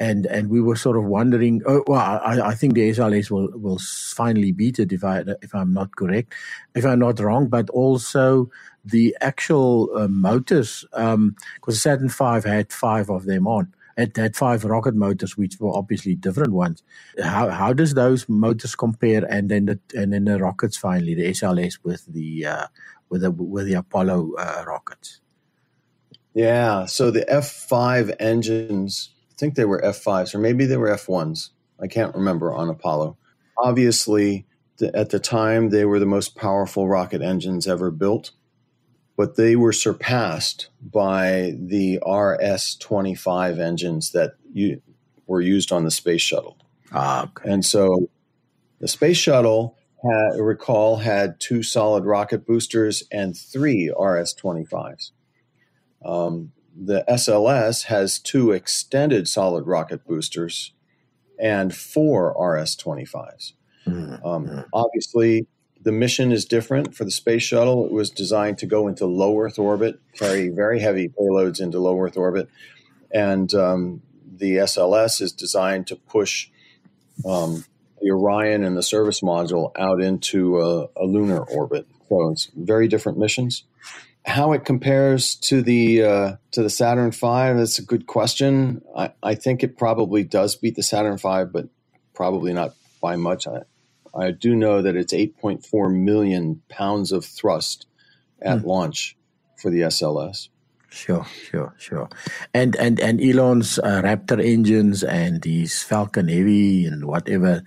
And 0.00 0.26
and 0.26 0.50
we 0.50 0.60
were 0.60 0.76
sort 0.76 0.98
of 0.98 1.04
wondering. 1.04 1.62
Oh, 1.66 1.84
well, 1.86 2.00
I, 2.24 2.40
I 2.52 2.54
think 2.56 2.74
the 2.74 2.90
SLS 2.90 3.30
will 3.30 3.50
will 3.54 3.78
finally 4.16 4.52
beat 4.52 4.80
it 4.80 4.92
if 4.92 5.04
I 5.04 5.24
if 5.42 5.54
I'm 5.54 5.72
not 5.74 5.96
correct, 5.96 6.34
if 6.74 6.84
I'm 6.86 7.00
not 7.00 7.20
wrong. 7.20 7.48
But 7.48 7.70
also 7.70 8.50
the 8.84 9.16
actual 9.22 9.90
uh, 9.96 10.08
motors, 10.08 10.86
because 10.92 11.14
um, 11.14 11.36
Saturn 11.70 12.10
V 12.10 12.48
had 12.48 12.72
five 12.72 13.10
of 13.10 13.26
them 13.26 13.46
on. 13.46 13.74
It 13.96 14.16
had 14.16 14.36
five 14.36 14.64
rocket 14.64 14.96
motors, 14.96 15.36
which 15.38 15.60
were 15.60 15.76
obviously 15.76 16.16
different 16.16 16.54
ones. 16.54 16.82
How 17.22 17.50
how 17.50 17.72
does 17.74 17.94
those 17.94 18.28
motors 18.28 18.74
compare? 18.76 19.24
And 19.24 19.50
then 19.50 19.66
the 19.66 19.80
and 19.94 20.12
then 20.14 20.24
the 20.26 20.40
rockets 20.40 20.78
finally, 20.78 21.14
the 21.14 21.30
SLS 21.30 21.78
with 21.84 22.06
the 22.06 22.46
uh, 22.46 22.66
with 23.10 23.22
the 23.22 23.32
with 23.32 23.66
the 23.66 23.74
Apollo 23.74 24.34
uh, 24.38 24.64
rockets. 24.66 25.20
Yeah, 26.34 26.86
so 26.86 27.10
the 27.10 27.28
F 27.30 27.50
five 27.50 28.12
engines, 28.20 29.10
I 29.30 29.34
think 29.36 29.54
they 29.54 29.64
were 29.64 29.84
F 29.84 29.96
fives, 29.96 30.34
or 30.34 30.38
maybe 30.38 30.66
they 30.66 30.76
were 30.76 30.90
F 30.90 31.08
ones. 31.08 31.50
I 31.80 31.86
can't 31.86 32.14
remember 32.14 32.52
on 32.52 32.68
Apollo. 32.68 33.16
Obviously, 33.58 34.46
at 34.94 35.10
the 35.10 35.18
time, 35.18 35.70
they 35.70 35.84
were 35.84 35.98
the 35.98 36.06
most 36.06 36.36
powerful 36.36 36.88
rocket 36.88 37.22
engines 37.22 37.66
ever 37.66 37.90
built 37.90 38.30
but 39.20 39.36
they 39.36 39.54
were 39.54 39.70
surpassed 39.70 40.70
by 40.80 41.54
the 41.58 41.98
RS 42.06 42.74
25 42.76 43.58
engines 43.58 44.12
that 44.12 44.30
you, 44.54 44.80
were 45.26 45.42
used 45.42 45.72
on 45.72 45.84
the 45.84 45.90
space 45.90 46.22
shuttle. 46.22 46.56
Ah, 46.90 47.24
okay. 47.24 47.52
And 47.52 47.62
so 47.62 48.08
the 48.78 48.88
space 48.88 49.18
shuttle, 49.18 49.76
had, 50.02 50.40
recall, 50.40 50.96
had 50.96 51.38
two 51.38 51.62
solid 51.62 52.06
rocket 52.06 52.46
boosters 52.46 53.02
and 53.12 53.36
three 53.36 53.90
RS 53.90 54.34
25s. 54.34 55.10
Um, 56.04 56.52
the 56.74 57.04
SLS 57.08 57.84
has 57.84 58.18
two 58.18 58.52
extended 58.52 59.28
solid 59.28 59.66
rocket 59.66 60.06
boosters 60.06 60.72
and 61.38 61.74
four 61.74 62.30
RS 62.30 62.76
25s. 62.76 63.52
Mm-hmm. 63.86 64.26
Um, 64.26 64.64
obviously, 64.72 65.46
the 65.82 65.92
mission 65.92 66.32
is 66.32 66.44
different 66.44 66.94
for 66.94 67.04
the 67.04 67.10
space 67.10 67.42
shuttle. 67.42 67.86
It 67.86 67.92
was 67.92 68.10
designed 68.10 68.58
to 68.58 68.66
go 68.66 68.86
into 68.86 69.06
low 69.06 69.38
Earth 69.40 69.58
orbit, 69.58 69.98
carry 70.14 70.48
very 70.48 70.80
heavy 70.80 71.08
payloads 71.08 71.60
into 71.60 71.78
low 71.78 71.98
Earth 71.98 72.16
orbit, 72.16 72.48
and 73.10 73.52
um, 73.54 74.02
the 74.36 74.56
SLS 74.56 75.20
is 75.20 75.32
designed 75.32 75.86
to 75.88 75.96
push 75.96 76.50
um, 77.26 77.64
the 78.00 78.10
Orion 78.10 78.64
and 78.64 78.76
the 78.76 78.82
service 78.82 79.20
module 79.20 79.72
out 79.78 80.00
into 80.00 80.60
a, 80.60 80.88
a, 80.96 81.04
lunar 81.04 81.40
orbit. 81.40 81.86
So 82.08 82.30
it's 82.30 82.50
very 82.56 82.88
different 82.88 83.18
missions. 83.18 83.64
How 84.26 84.52
it 84.52 84.64
compares 84.64 85.34
to 85.36 85.62
the 85.62 86.02
uh, 86.02 86.36
to 86.52 86.62
the 86.62 86.70
Saturn 86.70 87.10
V? 87.10 87.20
That's 87.20 87.78
a 87.78 87.84
good 87.84 88.06
question. 88.06 88.82
I, 88.96 89.12
I 89.22 89.34
think 89.34 89.62
it 89.62 89.78
probably 89.78 90.24
does 90.24 90.56
beat 90.56 90.76
the 90.76 90.82
Saturn 90.82 91.16
V, 91.16 91.44
but 91.50 91.68
probably 92.14 92.52
not 92.52 92.74
by 93.00 93.16
much. 93.16 93.46
I, 93.46 93.62
I 94.14 94.30
do 94.32 94.54
know 94.54 94.82
that 94.82 94.96
it's 94.96 95.12
8.4 95.12 95.94
million 95.94 96.62
pounds 96.68 97.12
of 97.12 97.24
thrust 97.24 97.86
at 98.42 98.58
mm. 98.58 98.64
launch 98.64 99.16
for 99.56 99.70
the 99.70 99.80
SLS. 99.82 100.48
Sure, 100.90 101.24
sure, 101.24 101.72
sure. 101.78 102.08
And 102.52 102.74
and 102.76 102.98
and 102.98 103.20
Elon's 103.20 103.78
uh, 103.78 104.02
Raptor 104.02 104.44
engines 104.44 105.04
and 105.04 105.40
these 105.40 105.82
Falcon 105.82 106.26
Heavy 106.26 106.84
and 106.84 107.04
whatever. 107.04 107.62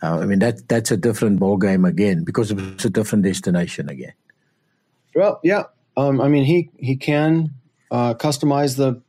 Uh, 0.00 0.20
I 0.20 0.26
mean 0.26 0.38
that 0.38 0.68
that's 0.68 0.92
a 0.92 0.96
different 0.96 1.40
ball 1.40 1.56
game 1.56 1.84
again 1.84 2.22
because 2.22 2.52
it's 2.52 2.84
a 2.84 2.90
different 2.90 3.24
destination 3.24 3.88
again. 3.88 4.12
Well, 5.14 5.40
yeah. 5.42 5.64
Um, 5.98 6.20
I 6.20 6.28
mean, 6.28 6.44
he 6.44 6.70
he 6.78 6.96
can 6.96 7.50
uh, 7.90 8.14
customize 8.14 8.76
the 8.76 9.02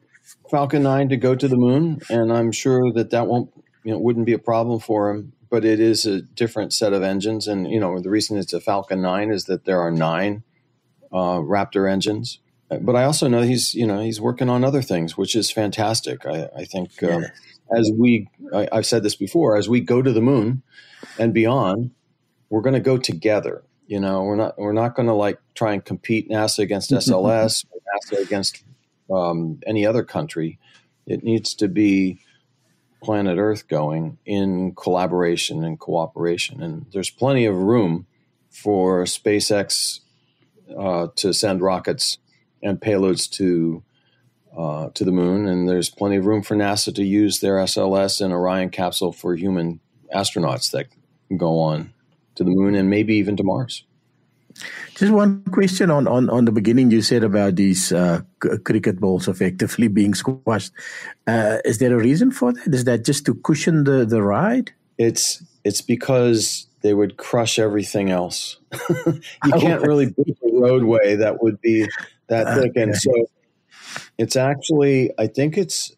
Falcon 0.50 0.84
9 0.84 1.10
to 1.10 1.18
go 1.18 1.36
to 1.36 1.48
the 1.48 1.58
moon, 1.58 2.00
and 2.10 2.34
I'm 2.34 2.52
sure 2.52 2.92
that 2.94 3.12
that 3.12 3.28
won't 3.28 3.52
you 3.84 3.92
know 3.92 4.00
wouldn't 4.00 4.26
be 4.26 4.34
a 4.34 4.40
problem 4.40 4.80
for 4.80 5.10
him 5.10 5.34
but 5.50 5.66
it 5.66 5.80
is 5.80 6.06
a 6.06 6.22
different 6.22 6.74
set 6.74 6.94
of 6.94 7.04
engines. 7.04 7.48
And 7.48 7.70
you 7.70 7.80
know, 7.80 8.00
the 8.00 8.10
reason 8.10 8.38
it's 8.38 8.54
a 8.54 8.62
Falcon 8.62 9.02
9 9.02 9.32
is 9.32 9.46
that 9.46 9.66
there 9.66 9.82
are 9.82 9.92
nine 9.92 10.44
uh, 11.12 11.40
Raptor 11.40 11.92
engines. 11.92 12.40
But 12.82 12.96
I 12.96 13.04
also 13.04 13.28
know 13.28 13.42
he's 13.42 13.74
you 13.74 13.88
know 13.88 14.00
he's 14.00 14.22
working 14.22 14.48
on 14.48 14.64
other 14.64 14.84
things, 14.84 15.18
which 15.18 15.36
is 15.36 15.50
fantastic. 15.50 16.24
I, 16.28 16.50
I 16.56 16.66
think 16.66 17.02
um, 17.02 17.26
as 17.76 17.92
we 17.98 18.30
I, 18.54 18.68
I've 18.72 18.86
said 18.86 19.02
this 19.02 19.16
before, 19.16 19.58
as 19.58 19.68
we 19.68 19.82
go 19.82 20.04
to 20.04 20.14
the 20.14 20.22
moon 20.22 20.62
and 21.18 21.34
beyond, 21.34 21.90
we're 22.52 22.62
going 22.62 22.76
to 22.76 22.80
go 22.80 23.00
together. 23.00 23.64
You 23.90 24.00
know, 24.00 24.22
we're 24.22 24.36
not 24.36 24.56
we're 24.60 24.72
not 24.72 24.96
going 24.96 25.08
to 25.08 25.16
like 25.16 25.40
try 25.56 25.74
and 25.74 25.84
compete 25.84 26.30
NASA 26.30 26.60
against 26.60 26.92
SLS, 26.92 27.66
or 27.72 27.80
NASA 27.80 28.22
against 28.22 28.64
um, 29.12 29.62
any 29.66 29.84
other 29.84 30.04
country. 30.04 30.60
It 31.08 31.24
needs 31.24 31.56
to 31.56 31.68
be 31.68 32.20
planet 33.02 33.40
Earth 33.40 33.68
going 33.68 34.20
in 34.28 34.76
collaboration 34.76 35.64
and 35.64 35.80
cooperation. 35.80 36.62
And 36.62 36.86
there's 36.94 37.10
plenty 37.10 37.46
of 37.46 37.56
room 37.56 38.06
for 38.52 39.06
SpaceX 39.06 40.02
uh, 40.78 41.08
to 41.16 41.34
send 41.34 41.62
rockets 41.62 42.20
and 42.62 42.80
payloads 42.80 43.28
to 43.32 43.84
uh, 44.56 44.90
to 44.94 45.04
the 45.04 45.12
moon, 45.12 45.48
and 45.48 45.68
there's 45.68 45.90
plenty 45.90 46.18
of 46.18 46.28
room 46.28 46.44
for 46.44 46.56
NASA 46.56 46.94
to 46.94 47.04
use 47.04 47.40
their 47.40 47.56
SLS 47.56 48.22
and 48.22 48.32
Orion 48.32 48.70
capsule 48.70 49.14
for 49.14 49.36
human 49.36 49.80
astronauts 50.14 50.70
that 50.74 50.86
go 51.36 51.60
on 51.60 51.92
to 52.40 52.44
the 52.44 52.50
moon 52.50 52.74
and 52.74 52.90
maybe 52.90 53.16
even 53.16 53.36
to 53.38 53.44
Mars. 53.44 53.84
Just 54.96 55.12
one 55.12 55.44
question 55.52 55.92
on, 55.92 56.08
on, 56.08 56.30
on 56.30 56.46
the 56.46 56.52
beginning. 56.52 56.90
You 56.92 57.02
said 57.02 57.24
about 57.24 57.56
these 57.56 57.92
uh, 57.92 58.22
c- 58.44 58.58
cricket 58.64 59.00
balls 59.00 59.28
effectively 59.28 59.88
being 60.00 60.14
squashed. 60.14 60.72
Uh, 61.28 61.58
is 61.64 61.78
there 61.78 61.94
a 61.94 61.98
reason 61.98 62.32
for 62.32 62.54
that? 62.54 62.74
Is 62.74 62.86
that 62.86 63.06
just 63.06 63.26
to 63.28 63.36
cushion 63.36 63.84
the, 63.84 64.06
the 64.06 64.22
ride? 64.22 64.72
It's 64.98 65.44
it's 65.64 65.82
because 65.82 66.68
they 66.82 66.94
would 66.94 67.18
crush 67.18 67.60
everything 67.60 68.10
else. 68.10 68.58
you 69.06 69.54
can't 69.60 69.82
really 69.82 70.08
build 70.18 70.38
a 70.44 70.60
roadway 70.60 71.16
that 71.16 71.42
would 71.44 71.62
be 71.62 71.88
that 72.28 72.58
thick, 72.58 72.74
and 72.76 72.96
so 72.96 73.12
it's 74.18 74.36
actually 74.36 75.12
I 75.18 75.28
think 75.28 75.58
it's 75.58 75.96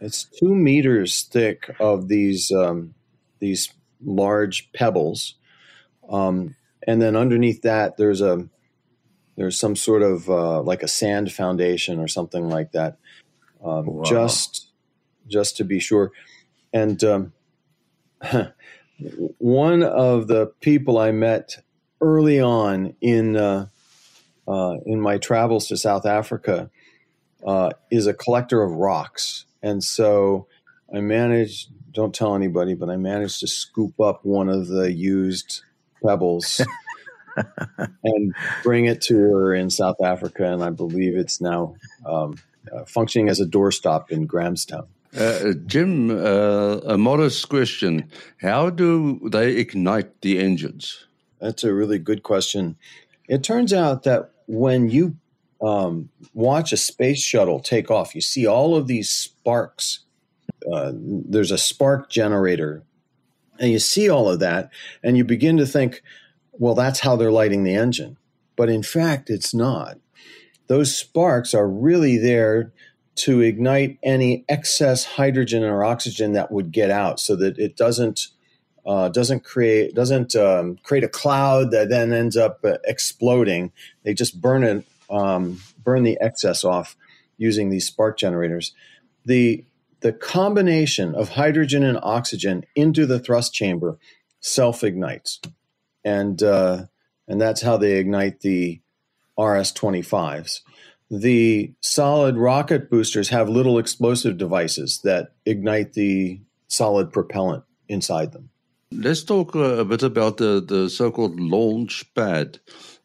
it's 0.00 0.24
two 0.24 0.54
meters 0.54 1.22
thick 1.32 1.74
of 1.80 2.06
these 2.08 2.52
um, 2.52 2.94
these 3.40 3.72
large 4.04 4.70
pebbles, 4.72 5.34
um, 6.08 6.54
and 6.86 7.00
then 7.02 7.16
underneath 7.16 7.62
that 7.62 7.96
there's 7.96 8.20
a 8.20 8.48
there's 9.36 9.58
some 9.58 9.76
sort 9.76 10.02
of 10.02 10.28
uh, 10.28 10.62
like 10.62 10.82
a 10.82 10.88
sand 10.88 11.32
foundation 11.32 12.00
or 12.00 12.08
something 12.08 12.48
like 12.48 12.72
that, 12.72 12.98
um, 13.64 13.86
wow. 13.86 14.02
just 14.04 14.70
just 15.28 15.56
to 15.58 15.64
be 15.64 15.78
sure. 15.78 16.12
And 16.72 17.02
um, 17.04 17.32
one 19.38 19.82
of 19.82 20.26
the 20.26 20.52
people 20.60 20.98
I 20.98 21.12
met 21.12 21.56
early 22.00 22.40
on 22.40 22.94
in 23.00 23.36
uh, 23.36 23.66
uh, 24.46 24.76
in 24.86 25.00
my 25.00 25.18
travels 25.18 25.68
to 25.68 25.76
South 25.76 26.06
Africa 26.06 26.70
uh, 27.46 27.70
is 27.90 28.06
a 28.06 28.14
collector 28.14 28.62
of 28.62 28.72
rocks. 28.72 29.44
And 29.62 29.82
so 29.84 30.46
I 30.94 31.00
managed, 31.00 31.68
don't 31.92 32.14
tell 32.14 32.34
anybody, 32.34 32.74
but 32.74 32.88
I 32.88 32.96
managed 32.96 33.40
to 33.40 33.46
scoop 33.46 34.00
up 34.00 34.24
one 34.24 34.48
of 34.48 34.68
the 34.68 34.92
used 34.92 35.62
pebbles 36.04 36.60
and 38.04 38.34
bring 38.62 38.86
it 38.86 39.00
to 39.02 39.16
her 39.16 39.54
in 39.54 39.70
South 39.70 40.00
Africa. 40.02 40.52
And 40.52 40.62
I 40.62 40.70
believe 40.70 41.16
it's 41.16 41.40
now 41.40 41.74
um, 42.06 42.38
uh, 42.72 42.84
functioning 42.84 43.28
as 43.28 43.40
a 43.40 43.46
doorstop 43.46 44.10
in 44.10 44.26
Grahamstown. 44.26 44.86
Uh, 45.16 45.52
Jim, 45.66 46.10
uh, 46.10 46.80
a 46.84 46.98
modest 46.98 47.48
question. 47.48 48.10
How 48.42 48.70
do 48.70 49.20
they 49.30 49.56
ignite 49.56 50.20
the 50.20 50.38
engines? 50.38 51.06
That's 51.40 51.64
a 51.64 51.72
really 51.72 51.98
good 51.98 52.22
question. 52.22 52.76
It 53.28 53.42
turns 53.42 53.72
out 53.72 54.02
that 54.02 54.30
when 54.46 54.90
you 54.90 55.16
um, 55.62 56.10
watch 56.34 56.72
a 56.72 56.76
space 56.76 57.22
shuttle 57.22 57.60
take 57.60 57.90
off, 57.90 58.14
you 58.14 58.20
see 58.20 58.46
all 58.46 58.76
of 58.76 58.86
these 58.86 59.10
sparks. 59.10 60.00
Uh, 60.70 60.92
there's 60.94 61.50
a 61.50 61.58
spark 61.58 62.10
generator, 62.10 62.82
and 63.58 63.70
you 63.70 63.78
see 63.78 64.08
all 64.08 64.28
of 64.28 64.40
that, 64.40 64.70
and 65.02 65.16
you 65.16 65.24
begin 65.24 65.56
to 65.58 65.66
think, 65.66 66.02
well, 66.52 66.74
that's 66.74 67.00
how 67.00 67.16
they're 67.16 67.32
lighting 67.32 67.64
the 67.64 67.74
engine. 67.74 68.16
But 68.56 68.68
in 68.68 68.82
fact, 68.82 69.30
it's 69.30 69.54
not. 69.54 69.98
Those 70.66 70.96
sparks 70.96 71.54
are 71.54 71.68
really 71.68 72.18
there 72.18 72.72
to 73.16 73.40
ignite 73.40 73.98
any 74.02 74.44
excess 74.48 75.04
hydrogen 75.04 75.64
or 75.64 75.84
oxygen 75.84 76.32
that 76.32 76.52
would 76.52 76.70
get 76.72 76.90
out 76.90 77.18
so 77.18 77.34
that 77.36 77.58
it 77.58 77.76
doesn't 77.76 78.28
uh, 78.86 79.08
doesn't 79.08 79.44
create 79.44 79.94
doesn't 79.94 80.34
um, 80.34 80.78
create 80.82 81.04
a 81.04 81.08
cloud 81.08 81.70
that 81.72 81.90
then 81.90 82.12
ends 82.12 82.36
up 82.36 82.60
uh, 82.64 82.78
exploding. 82.84 83.72
They 84.02 84.14
just 84.14 84.40
burn 84.40 84.62
it 84.62 84.86
um, 85.10 85.60
burn 85.82 86.02
the 86.02 86.18
excess 86.20 86.64
off 86.64 86.96
using 87.36 87.70
these 87.70 87.86
spark 87.86 88.18
generators. 88.18 88.72
The 89.24 89.64
the 90.00 90.12
combination 90.12 91.14
of 91.14 91.30
hydrogen 91.30 91.82
and 91.82 91.98
oxygen 92.02 92.64
into 92.74 93.06
the 93.06 93.18
thrust 93.18 93.52
chamber 93.52 93.98
self 94.40 94.84
ignites, 94.84 95.40
and 96.04 96.42
uh, 96.42 96.84
and 97.26 97.40
that's 97.40 97.62
how 97.62 97.76
they 97.76 97.94
ignite 97.94 98.40
the 98.40 98.80
RS 99.38 99.72
25s. 99.72 100.60
The 101.10 101.72
solid 101.80 102.36
rocket 102.36 102.90
boosters 102.90 103.30
have 103.30 103.48
little 103.48 103.78
explosive 103.78 104.36
devices 104.36 105.00
that 105.04 105.32
ignite 105.46 105.94
the 105.94 106.40
solid 106.66 107.12
propellant 107.12 107.64
inside 107.88 108.32
them. 108.32 108.50
Let's 108.90 109.22
talk 109.22 109.54
a 109.54 109.84
bit 109.84 110.02
about 110.02 110.38
the, 110.38 110.62
the 110.66 110.88
so 110.88 111.10
called 111.10 111.38
launch 111.38 112.04
pad. 112.14 112.58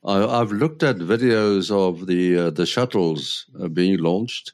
I, 0.05 0.39
have 0.39 0.51
looked 0.51 0.83
at 0.83 0.97
videos 0.97 1.71
of 1.71 2.07
the 2.07 2.37
uh, 2.37 2.49
the 2.49 2.65
shuttles 2.65 3.45
uh, 3.59 3.69
being 3.69 3.99
launched, 3.99 4.51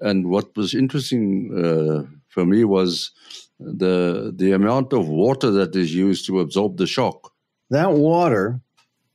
and 0.00 0.28
what 0.28 0.56
was 0.56 0.74
interesting 0.74 1.52
uh, 1.56 2.02
for 2.28 2.44
me 2.44 2.64
was 2.64 3.10
the 3.58 4.32
the 4.34 4.52
amount 4.52 4.92
of 4.92 5.08
water 5.08 5.50
that 5.50 5.74
is 5.74 5.94
used 5.94 6.26
to 6.26 6.40
absorb 6.40 6.76
the 6.76 6.86
shock. 6.86 7.32
That 7.70 7.92
water, 7.92 8.60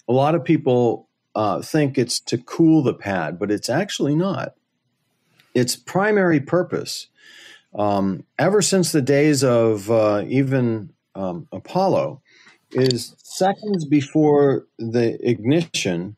a 0.07 0.13
lot 0.13 0.35
of 0.35 0.43
people 0.43 1.07
uh, 1.35 1.61
think 1.61 1.97
it's 1.97 2.19
to 2.21 2.37
cool 2.37 2.83
the 2.83 2.93
pad, 2.93 3.39
but 3.39 3.51
it's 3.51 3.69
actually 3.69 4.15
not. 4.15 4.55
Its 5.53 5.75
primary 5.75 6.39
purpose, 6.39 7.07
um, 7.75 8.23
ever 8.37 8.61
since 8.61 8.91
the 8.91 9.01
days 9.01 9.43
of 9.43 9.89
uh, 9.89 10.23
even 10.27 10.91
um, 11.15 11.47
Apollo, 11.51 12.21
is 12.71 13.15
seconds 13.23 13.85
before 13.85 14.65
the 14.77 15.17
ignition, 15.27 16.15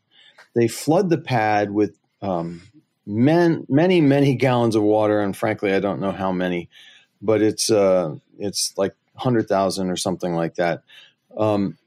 they 0.56 0.68
flood 0.68 1.10
the 1.10 1.18
pad 1.18 1.72
with 1.72 1.98
um, 2.22 2.62
man, 3.06 3.66
many, 3.70 4.02
many 4.02 4.36
gallons 4.36 4.76
of 4.76 4.84
water, 4.84 5.22
and 5.22 5.36
frankly, 5.36 5.74
I 5.74 5.80
don't 5.80 6.00
know 6.00 6.12
how 6.12 6.32
many, 6.32 6.70
but 7.22 7.42
it's 7.42 7.70
uh, 7.70 8.16
it's 8.40 8.78
like 8.78 8.94
hundred 9.16 9.48
thousand 9.48 9.90
or 9.90 9.96
something 9.96 10.36
like 10.36 10.56
that. 10.56 10.84
Um, 11.38 11.78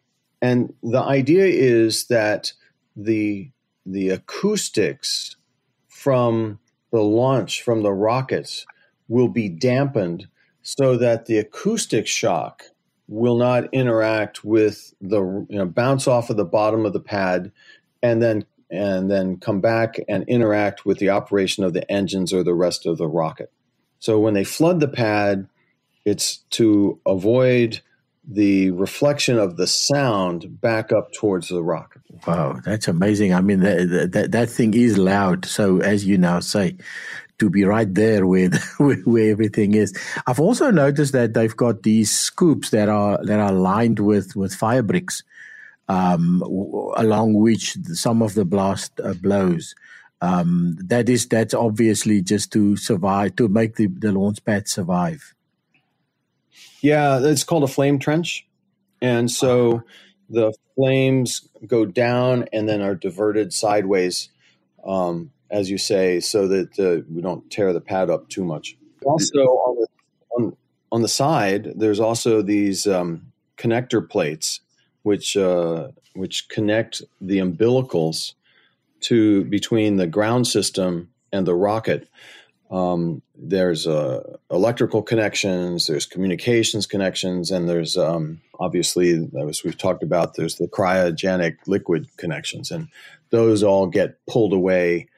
and 0.40 0.72
the 0.83 1.00
idea 1.00 1.46
is 1.46 2.07
that 2.07 2.52
the 2.96 3.50
the 3.85 4.11
acoustics 4.11 5.37
from 5.88 6.59
the 6.90 7.02
launch 7.02 7.62
from 7.62 7.83
the 7.83 7.92
rockets 7.92 8.66
will 9.09 9.28
be 9.28 9.48
dampened 9.48 10.28
so 10.62 10.96
that 10.96 11.26
the 11.26 11.38
acoustic 11.38 12.07
shock 12.07 12.64
will 13.09 13.37
not 13.37 13.72
interact 13.72 14.44
with 14.44 14.94
the 15.00 15.22
you 15.48 15.59
know, 15.59 15.66
bounce 15.66 16.07
off 16.07 16.28
of 16.28 16.37
the 16.37 16.44
bottom 16.44 16.85
of 16.85 16.92
the 16.92 17.00
pad 17.00 17.50
and 18.02 18.22
then 18.22 18.44
and 18.70 19.11
then 19.11 19.38
come 19.38 19.61
back 19.61 19.96
and 20.09 20.28
interact 20.28 20.85
with 20.85 20.98
the 20.98 21.11
operation 21.11 21.64
of 21.64 21.72
the 21.72 21.90
engines 21.90 22.33
or 22.33 22.42
the 22.42 22.54
rest 22.54 22.87
of 22.87 22.98
the 22.98 23.07
rocket. 23.07 23.50
So 23.98 24.18
when 24.18 24.35
they 24.35 24.44
flood 24.44 24.81
the 24.81 24.88
pad, 24.88 25.48
it's 26.04 26.38
to 26.50 27.00
avoid 27.07 27.81
the 28.26 28.70
reflection 28.72 29.38
of 29.38 29.57
the 29.57 29.66
sound 29.66 30.61
back 30.61 30.92
up 30.92 31.12
towards 31.12 31.48
the 31.48 31.62
rocket. 31.62 32.02
Wow, 32.26 32.61
that's 32.64 32.87
amazing. 32.87 33.33
I 33.33 33.40
mean, 33.40 33.61
that, 33.61 34.11
that, 34.12 34.33
that 34.33 34.50
thing 34.50 34.74
is 34.74 34.98
loud. 34.98 35.46
So, 35.46 35.81
as 35.81 36.07
you 36.07 36.18
now 36.18 36.40
say, 36.40 36.76
to 37.38 37.48
be 37.48 37.64
right 37.64 37.92
there 37.92 38.26
where, 38.26 38.50
where 38.78 39.31
everything 39.31 39.74
is. 39.74 39.94
I've 40.26 40.40
also 40.40 40.70
noticed 40.70 41.12
that 41.12 41.35
they've 41.35 41.57
got 41.57 41.83
these 41.83 42.11
scoops 42.11 42.70
that 42.70 42.88
are 42.88 43.18
that 43.24 43.38
are 43.38 43.52
lined 43.52 44.00
with 44.00 44.37
with 44.37 44.54
fire 44.54 44.83
bricks, 44.83 45.22
um, 45.88 46.42
along 46.96 47.35
which 47.35 47.77
some 47.92 48.22
of 48.22 48.35
the 48.35 48.44
blast 48.44 49.01
uh, 49.01 49.14
blows. 49.14 49.74
Um, 50.20 50.77
that 50.85 51.09
is 51.09 51.27
that's 51.29 51.55
obviously 51.55 52.22
just 52.22 52.53
to 52.53 52.77
survive 52.77 53.37
to 53.37 53.48
make 53.48 53.77
the, 53.77 53.87
the 53.87 54.12
launch 54.12 54.44
pad 54.44 54.68
survive. 54.68 55.35
Yeah, 56.81 57.20
it's 57.22 57.44
called 57.44 57.64
a 57.64 57.68
flame 57.68 57.98
trench, 57.98 58.46
and 59.01 59.31
so 59.31 59.68
uh-huh. 59.68 59.83
the 60.31 60.55
flames 60.74 61.48
go 61.66 61.85
down 61.85 62.46
and 62.53 62.68
then 62.68 62.83
are 62.83 62.94
diverted 62.94 63.53
sideways. 63.53 64.29
Um, 64.85 65.31
as 65.51 65.70
you 65.70 65.79
say, 65.79 66.20
so 66.20 66.46
that 66.48 66.79
uh, 66.79 67.03
we 67.12 67.22
don't 67.22 67.51
tear 67.51 67.72
the 67.72 67.81
pad 67.81 68.11
up 68.11 68.29
too 68.29 68.44
much. 68.44 68.77
Also, 69.05 69.38
on 69.38 69.77
the, 69.77 69.87
on, 70.37 70.57
on 70.92 71.03
the 71.03 71.09
side, 71.09 71.72
there's 71.77 72.01
also 72.01 72.42
these 72.42 72.87
um, 72.87 73.33
connector 73.57 74.07
plates, 74.07 74.61
which 75.09 75.38
uh, 75.38 75.88
which 76.14 76.49
connect 76.51 77.01
the 77.18 77.38
umbilicals 77.38 78.35
to 79.01 79.44
between 79.44 79.97
the 79.97 80.07
ground 80.07 80.47
system 80.47 81.09
and 81.33 81.47
the 81.47 81.55
rocket. 81.55 82.09
Um, 82.71 83.23
there's 83.35 83.87
uh, 83.87 84.37
electrical 84.51 85.03
connections, 85.03 85.87
there's 85.87 86.05
communications 86.05 86.87
connections, 86.87 87.51
and 87.51 87.66
there's 87.66 87.97
um, 87.97 88.42
obviously, 88.61 89.27
as 89.49 89.64
we've 89.64 89.79
talked 89.79 90.03
about, 90.03 90.35
there's 90.35 90.57
the 90.57 90.68
cryogenic 90.68 91.57
liquid 91.66 92.14
connections, 92.18 92.71
and 92.71 92.88
those 93.31 93.62
all 93.62 93.87
get 93.87 94.18
pulled 94.27 94.53
away 94.53 95.09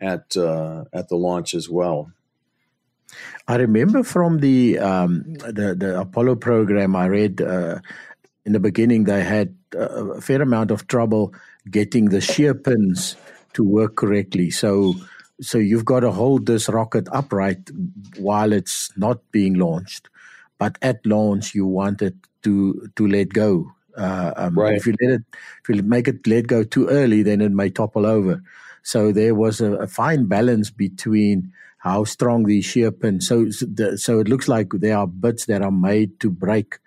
at 0.00 0.36
uh, 0.36 0.84
at 0.92 1.08
the 1.08 1.16
launch 1.16 1.54
as 1.54 1.70
well. 1.70 2.10
I 3.46 3.56
remember 3.56 4.02
from 4.02 4.40
the 4.40 4.80
um, 4.80 5.34
the 5.34 5.76
the 5.78 6.00
Apollo 6.00 6.36
program, 6.36 6.96
I 6.96 7.06
read 7.06 7.40
uh, 7.40 7.78
in 8.46 8.52
the 8.52 8.60
beginning 8.60 9.04
they 9.04 9.22
had 9.22 9.54
a 9.74 10.20
fair 10.20 10.40
amount 10.40 10.70
of 10.70 10.86
trouble 10.86 11.34
getting 11.70 12.06
the 12.06 12.20
shear 12.20 12.54
pins 12.54 13.16
to 13.52 13.64
work 13.64 13.96
correctly. 13.96 14.50
So 14.50 14.94
so 15.40 15.58
you've 15.58 15.84
got 15.84 16.00
to 16.00 16.12
hold 16.12 16.46
this 16.46 16.68
rocket 16.68 17.08
upright 17.12 17.70
while 18.16 18.52
it's 18.52 18.96
not 18.96 19.20
being 19.32 19.54
launched, 19.54 20.08
but 20.58 20.78
at 20.80 21.04
launch 21.04 21.54
you 21.54 21.66
want 21.66 22.00
it 22.00 22.14
to 22.44 22.88
to 22.96 23.06
let 23.06 23.30
go. 23.30 23.72
Uh, 23.96 24.32
um, 24.36 24.58
right. 24.58 24.76
If 24.76 24.86
you 24.86 24.94
let 25.02 25.10
it, 25.10 25.22
if 25.62 25.76
you 25.76 25.82
make 25.82 26.06
it 26.06 26.26
let 26.26 26.46
go 26.46 26.62
too 26.62 26.88
early, 26.88 27.22
then 27.22 27.40
it 27.40 27.52
may 27.52 27.70
topple 27.70 28.06
over. 28.06 28.42
So 28.82 29.10
there 29.10 29.34
was 29.34 29.60
a, 29.60 29.72
a 29.72 29.86
fine 29.88 30.26
balance 30.26 30.70
between 30.70 31.52
how 31.78 32.04
strong 32.04 32.44
the 32.44 32.62
shear 32.62 32.92
pin. 32.92 33.20
So 33.20 33.46
the, 33.46 33.98
so 33.98 34.20
it 34.20 34.28
looks 34.28 34.48
like 34.48 34.68
there 34.72 34.96
are 34.96 35.06
bits 35.06 35.46
that 35.46 35.62
are 35.62 35.72
made 35.72 36.20
to 36.20 36.30
break 36.30 36.78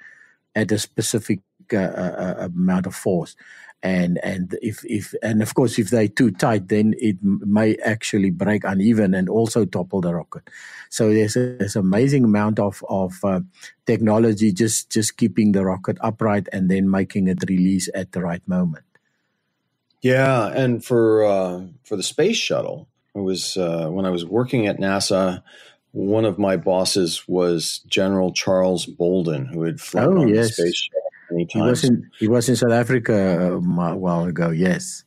at 0.55 0.71
a 0.71 0.79
specific 0.79 1.41
uh, 1.73 1.77
uh, 1.77 2.35
uh 2.39 2.45
amount 2.45 2.85
of 2.85 2.95
force. 2.95 3.35
And 3.81 4.19
and 4.23 4.57
if 4.61 4.83
if 4.83 5.13
and 5.23 5.41
of 5.41 5.53
course 5.53 5.79
if 5.79 5.89
they're 5.89 6.09
too 6.09 6.31
tight 6.31 6.67
then 6.67 6.95
it 6.99 7.15
may 7.23 7.77
actually 7.77 8.29
break 8.29 8.65
uneven 8.65 9.13
and 9.13 9.29
also 9.29 9.63
topple 9.63 10.01
the 10.01 10.13
rocket. 10.13 10.49
So 10.89 11.13
there's 11.13 11.37
a 11.37 11.55
there's 11.57 11.77
amazing 11.77 12.25
amount 12.25 12.59
of 12.59 12.83
of 12.89 13.13
uh, 13.23 13.39
technology 13.85 14.51
just 14.51 14.89
just 14.89 15.15
keeping 15.15 15.53
the 15.53 15.63
rocket 15.63 15.97
upright 16.01 16.49
and 16.51 16.69
then 16.69 16.91
making 16.91 17.29
it 17.29 17.43
release 17.47 17.87
at 17.93 18.11
the 18.11 18.21
right 18.21 18.45
moment. 18.47 18.85
Yeah 20.01 20.47
and 20.47 20.83
for 20.83 21.23
uh, 21.23 21.61
for 21.83 21.95
the 21.95 22.03
space 22.03 22.37
shuttle 22.37 22.89
it 23.15 23.21
was 23.21 23.57
uh, 23.57 23.87
when 23.89 24.05
i 24.05 24.09
was 24.09 24.23
working 24.23 24.67
at 24.67 24.77
nasa 24.77 25.41
one 25.91 26.25
of 26.25 26.37
my 26.37 26.55
bosses 26.57 27.27
was 27.27 27.79
General 27.87 28.31
Charles 28.31 28.85
Bolden, 28.85 29.45
who 29.45 29.63
had 29.63 29.81
flown 29.81 30.17
oh, 30.17 30.21
on 30.21 30.27
yes. 30.27 30.47
the 30.47 30.53
space 30.53 30.75
shuttle 30.75 31.08
many 31.31 31.45
times. 31.45 31.63
He 31.63 31.69
was 31.69 31.83
in, 31.83 32.11
he 32.19 32.27
was 32.27 32.49
in 32.49 32.55
South 32.55 32.71
Africa 32.71 33.55
um, 33.55 33.77
a 33.77 33.95
while 33.95 34.25
ago, 34.25 34.49
yes. 34.49 35.03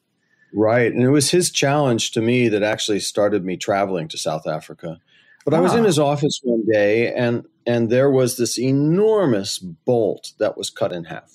Right. 0.55 0.93
And 0.93 1.03
it 1.03 1.11
was 1.11 1.31
his 1.31 1.51
challenge 1.51 2.11
to 2.13 2.21
me 2.21 2.49
that 2.49 2.63
actually 2.63 3.01
started 3.01 3.45
me 3.45 3.57
traveling 3.57 4.09
to 4.09 4.19
South 4.19 4.47
Africa. 4.47 4.99
But 5.45 5.55
ah. 5.55 5.59
I 5.59 5.61
was 5.61 5.75
in 5.75 5.81
ah. 5.81 5.87
his 5.87 5.99
office 5.99 6.41
one 6.43 6.65
day 6.71 7.13
and 7.13 7.45
and 7.67 7.91
there 7.91 8.11
was 8.11 8.37
this 8.37 8.59
enormous 8.59 9.59
bolt 9.59 10.33
that 10.39 10.57
was 10.57 10.69
cut 10.69 10.93
in 10.93 11.05
half. 11.05 11.33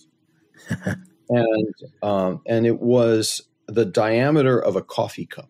and 1.30 1.74
um, 2.04 2.42
and 2.46 2.66
it 2.66 2.80
was 2.80 3.42
the 3.68 3.86
diameter 3.86 4.60
of 4.60 4.76
a 4.76 4.84
coffee 4.84 5.26
cup. 5.26 5.50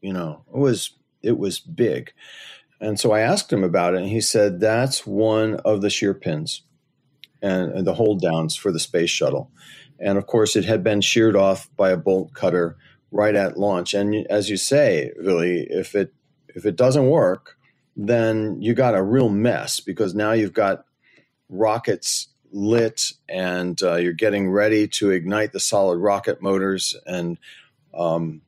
You 0.00 0.12
know, 0.12 0.44
it 0.52 0.58
was 0.58 0.90
it 1.22 1.38
was 1.38 1.60
big. 1.60 2.12
And 2.80 2.98
so 2.98 3.12
I 3.12 3.20
asked 3.20 3.52
him 3.52 3.62
about 3.62 3.94
it 3.94 4.00
and 4.00 4.08
he 4.08 4.20
said 4.20 4.60
that's 4.60 5.06
one 5.06 5.56
of 5.64 5.80
the 5.80 5.90
shear 5.90 6.12
pins 6.12 6.62
and, 7.44 7.72
and 7.72 7.86
the 7.86 7.94
hold 7.94 8.20
downs 8.20 8.56
for 8.56 8.72
the 8.72 8.80
space 8.80 9.10
shuttle. 9.10 9.50
And 10.00 10.16
of 10.18 10.26
course, 10.26 10.56
it 10.56 10.64
had 10.64 10.82
been 10.82 11.00
sheared 11.00 11.36
off 11.36 11.68
by 11.76 11.90
a 11.90 11.96
bolt 11.96 12.32
cutter 12.32 12.76
right 13.10 13.34
at 13.34 13.58
launch. 13.58 13.94
And 13.94 14.26
as 14.28 14.50
you 14.50 14.56
say, 14.56 15.12
really, 15.16 15.66
if 15.70 15.94
it 15.94 16.12
if 16.48 16.64
it 16.64 16.76
doesn't 16.76 17.06
work, 17.06 17.58
then 17.96 18.60
you 18.62 18.74
got 18.74 18.94
a 18.94 19.02
real 19.02 19.28
mess 19.28 19.80
because 19.80 20.14
now 20.14 20.32
you've 20.32 20.52
got 20.52 20.84
rockets 21.48 22.28
lit 22.50 23.12
and 23.28 23.82
uh, 23.82 23.96
you're 23.96 24.12
getting 24.12 24.50
ready 24.50 24.86
to 24.86 25.10
ignite 25.10 25.52
the 25.52 25.60
solid 25.60 25.98
rocket 25.98 26.40
motors 26.40 26.96
and 27.06 27.38
um, 27.92 28.40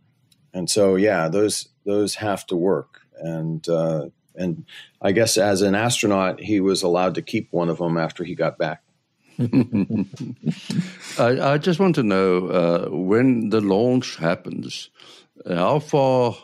and 0.54 0.70
so 0.70 0.94
yeah 0.94 1.28
those 1.28 1.68
those 1.84 2.14
have 2.16 2.46
to 2.46 2.54
work 2.56 3.00
and 3.20 3.68
uh, 3.68 4.06
and 4.36 4.64
I 5.02 5.12
guess 5.12 5.36
as 5.36 5.62
an 5.62 5.74
astronaut 5.74 6.40
he 6.40 6.60
was 6.60 6.82
allowed 6.82 7.14
to 7.16 7.22
keep 7.22 7.48
one 7.50 7.68
of 7.68 7.78
them 7.78 7.96
after 7.96 8.24
he 8.24 8.34
got 8.34 8.58
back. 8.58 8.82
I, 11.18 11.52
I, 11.52 11.58
just 11.58 11.78
want 11.78 11.94
to 11.96 12.02
know 12.02 12.46
uh, 12.48 12.88
when 12.90 13.50
the 13.50 13.60
launch 13.60 14.16
happens, 14.16 14.88
how 15.46 15.78
far 15.78 16.36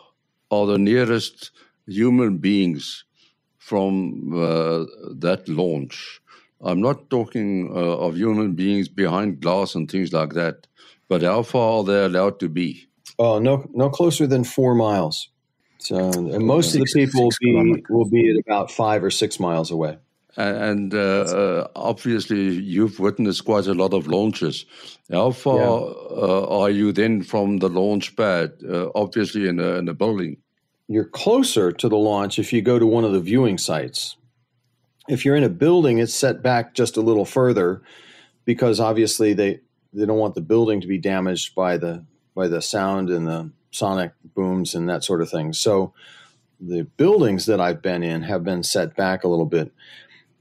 are 0.50 0.66
the 0.66 0.78
nearest 0.78 1.52
human 1.86 2.36
beings 2.36 3.04
from 3.56 4.34
uh, 4.34 4.84
that 5.14 5.48
launch? 5.48 6.20
I'm 6.60 6.82
not 6.82 7.08
talking 7.08 7.70
uh, 7.74 7.96
of 8.06 8.16
human 8.16 8.52
beings 8.52 8.88
behind 8.88 9.40
glass 9.40 9.74
and 9.74 9.90
things 9.90 10.12
like 10.12 10.34
that, 10.34 10.66
but 11.08 11.22
how 11.22 11.42
far 11.42 11.78
are 11.78 11.84
they 11.84 12.04
allowed 12.04 12.40
to 12.40 12.48
be? 12.48 12.86
Oh, 13.18 13.38
no, 13.38 13.68
no 13.72 13.88
closer 13.88 14.26
than 14.26 14.44
four 14.44 14.74
miles. 14.74 15.28
So, 15.78 15.96
and 15.96 16.46
most 16.46 16.74
of 16.74 16.80
the 16.82 16.92
people 16.94 17.24
will 17.24 17.74
be, 17.74 17.84
will 17.88 18.08
be 18.08 18.30
at 18.30 18.36
about 18.36 18.70
five 18.70 19.02
or 19.02 19.10
six 19.10 19.40
miles 19.40 19.70
away. 19.70 19.98
And 20.36 20.94
uh, 20.94 20.98
uh, 20.98 21.68
obviously, 21.76 22.54
you've 22.54 22.98
witnessed 22.98 23.44
quite 23.44 23.66
a 23.66 23.74
lot 23.74 23.92
of 23.92 24.06
launches. 24.06 24.64
How 25.10 25.30
far 25.30 25.58
yeah. 25.58 25.66
uh, 25.66 26.46
are 26.48 26.70
you 26.70 26.92
then 26.92 27.22
from 27.22 27.58
the 27.58 27.68
launch 27.68 28.16
pad? 28.16 28.52
Uh, 28.66 28.88
obviously, 28.94 29.46
in 29.46 29.60
a, 29.60 29.74
in 29.74 29.88
a 29.88 29.94
building. 29.94 30.38
You're 30.88 31.04
closer 31.04 31.70
to 31.72 31.88
the 31.88 31.96
launch 31.96 32.38
if 32.38 32.52
you 32.52 32.62
go 32.62 32.78
to 32.78 32.86
one 32.86 33.04
of 33.04 33.12
the 33.12 33.20
viewing 33.20 33.58
sites. 33.58 34.16
If 35.08 35.24
you're 35.24 35.36
in 35.36 35.44
a 35.44 35.48
building, 35.48 35.98
it's 35.98 36.14
set 36.14 36.42
back 36.42 36.74
just 36.74 36.96
a 36.96 37.02
little 37.02 37.24
further 37.24 37.82
because 38.44 38.80
obviously 38.80 39.34
they, 39.34 39.60
they 39.92 40.06
don't 40.06 40.18
want 40.18 40.34
the 40.34 40.40
building 40.40 40.80
to 40.80 40.86
be 40.86 40.98
damaged 40.98 41.54
by 41.54 41.76
the 41.76 42.04
by 42.34 42.48
the 42.48 42.62
sound 42.62 43.10
and 43.10 43.26
the 43.26 43.50
sonic 43.70 44.12
booms 44.34 44.74
and 44.74 44.88
that 44.88 45.04
sort 45.04 45.20
of 45.20 45.30
thing. 45.30 45.52
So 45.52 45.92
the 46.60 46.84
buildings 46.84 47.46
that 47.46 47.60
I've 47.60 47.82
been 47.82 48.02
in 48.02 48.22
have 48.22 48.44
been 48.44 48.62
set 48.62 48.96
back 48.96 49.24
a 49.24 49.28
little 49.28 49.46
bit 49.46 49.72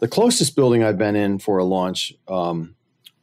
the 0.02 0.08
closest 0.08 0.56
building 0.56 0.84
I've 0.84 0.98
been 0.98 1.16
in 1.16 1.40
for 1.40 1.60
a 1.60 1.64
launch 1.64 2.14
um, 2.28 2.76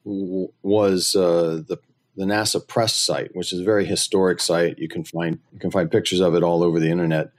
w- 0.05 0.51
was 0.63 1.15
uh, 1.15 1.63
the 1.67 1.79
the 2.17 2.25
NASA 2.25 2.67
press 2.67 2.97
site, 2.97 3.35
which 3.37 3.53
is 3.53 3.61
a 3.61 3.65
very 3.65 3.85
historic 3.85 4.41
site. 4.41 4.79
You 4.79 4.89
can 4.89 5.05
find 5.05 5.39
you 5.53 5.59
can 5.59 5.71
find 5.71 5.91
pictures 5.91 6.21
of 6.21 6.35
it 6.35 6.43
all 6.43 6.63
over 6.63 6.81
the 6.81 6.91
internet. 6.91 7.31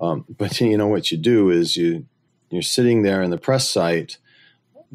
Um, 0.00 0.24
but 0.28 0.58
you 0.60 0.78
know 0.78 0.86
what 0.86 1.10
you 1.10 1.18
do 1.18 1.50
is 1.50 1.76
you 1.76 2.06
you're 2.50 2.62
sitting 2.62 3.02
there 3.02 3.20
in 3.20 3.30
the 3.30 3.38
press 3.38 3.68
site 3.68 4.18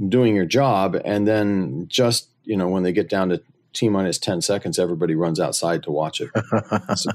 doing 0.08 0.34
your 0.34 0.46
job, 0.46 1.00
and 1.04 1.28
then 1.28 1.86
just 1.90 2.30
you 2.46 2.56
know 2.56 2.70
when 2.70 2.84
they 2.84 2.94
get 2.94 3.10
down 3.10 3.30
to 3.30 3.42
t 3.74 3.90
minus 3.90 4.18
ten 4.18 4.42
seconds, 4.42 4.80
everybody 4.80 5.14
runs 5.14 5.42
outside 5.42 5.84
to 5.84 5.92
watch 5.92 6.22
it. 6.22 6.30
so, 6.98 7.12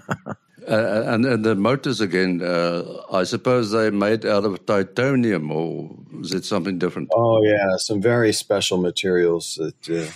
uh, 0.69 1.05
and, 1.07 1.25
and 1.25 1.45
the 1.45 1.55
motors 1.55 2.01
again, 2.01 2.43
uh, 2.43 2.83
I 3.13 3.25
suppose 3.25 3.71
they're 3.71 3.93
made 3.93 4.25
out 4.25 4.45
of 4.45 4.65
titanium, 4.67 5.51
or 5.51 5.97
is 6.21 6.33
it 6.33 6.45
something 6.45 6.79
different? 6.79 7.11
Oh 7.15 7.43
yeah, 7.43 7.77
some 7.77 8.01
very 8.01 8.33
special 8.33 8.79
materials 8.79 9.55
that 9.57 9.91
uh, 9.91 10.11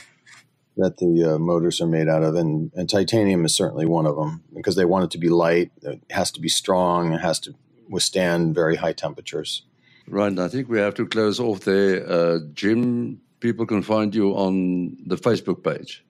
that 0.76 0.98
the 0.98 1.34
uh, 1.34 1.38
motors 1.38 1.80
are 1.80 1.86
made 1.86 2.08
out 2.08 2.22
of, 2.22 2.36
and, 2.36 2.70
and 2.74 2.88
titanium 2.88 3.44
is 3.44 3.54
certainly 3.54 3.84
one 3.84 4.06
of 4.06 4.16
them 4.16 4.42
because 4.54 4.76
they 4.76 4.84
want 4.84 5.04
it 5.04 5.10
to 5.10 5.18
be 5.18 5.28
light. 5.28 5.70
It 5.82 6.00
has 6.10 6.30
to 6.32 6.40
be 6.40 6.48
strong. 6.48 7.12
It 7.12 7.20
has 7.20 7.40
to 7.40 7.54
withstand 7.90 8.54
very 8.54 8.76
high 8.76 8.92
temperatures. 8.92 9.64
Right. 10.06 10.38
I 10.38 10.48
think 10.48 10.68
we 10.68 10.78
have 10.78 10.94
to 10.94 11.06
close 11.06 11.38
off 11.40 11.60
there. 11.60 12.08
Uh, 12.08 12.38
Jim, 12.54 13.20
people 13.40 13.66
can 13.66 13.82
find 13.82 14.14
you 14.14 14.32
on 14.32 14.96
the 15.06 15.16
Facebook 15.16 15.62
page. 15.62 16.04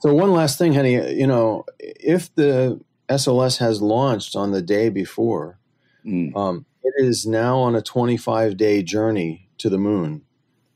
So 0.00 0.14
one 0.14 0.32
last 0.32 0.58
thing, 0.58 0.72
Henny. 0.72 0.94
You 1.14 1.26
know, 1.26 1.64
if 1.78 2.34
the 2.34 2.80
SLS 3.08 3.58
has 3.58 3.82
launched 3.82 4.36
on 4.36 4.50
the 4.52 4.62
day 4.62 4.88
before. 4.88 5.58
Mm. 6.04 6.36
Um, 6.36 6.66
it 6.82 6.94
is 6.96 7.26
now 7.26 7.58
on 7.58 7.74
a 7.74 7.82
25 7.82 8.56
day 8.56 8.82
journey 8.82 9.48
to 9.58 9.68
the 9.68 9.78
moon 9.78 10.22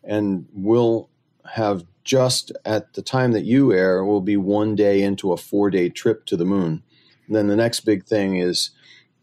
and 0.04 0.46
will 0.52 1.10
have 1.54 1.84
just 2.04 2.52
at 2.64 2.94
the 2.94 3.02
time 3.02 3.32
that 3.32 3.44
you 3.44 3.72
air 3.72 4.04
will 4.04 4.22
be 4.22 4.36
one 4.36 4.74
day 4.74 5.02
into 5.02 5.32
a 5.32 5.36
four 5.36 5.70
day 5.70 5.88
trip 5.88 6.24
to 6.26 6.36
the 6.36 6.44
moon. 6.44 6.82
And 7.26 7.36
then 7.36 7.48
the 7.48 7.56
next 7.56 7.80
big 7.80 8.04
thing 8.06 8.36
is 8.36 8.70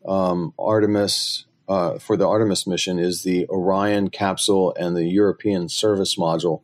um, 0.08 0.54
Artemis 0.60 1.46
uh, 1.68 1.98
for 1.98 2.16
the 2.16 2.28
Artemis 2.28 2.68
mission 2.68 3.00
is 3.00 3.24
the 3.24 3.48
Orion 3.50 4.10
capsule 4.10 4.76
and 4.80 4.96
the 4.96 5.06
European 5.06 5.68
service 5.68 6.16
module 6.16 6.62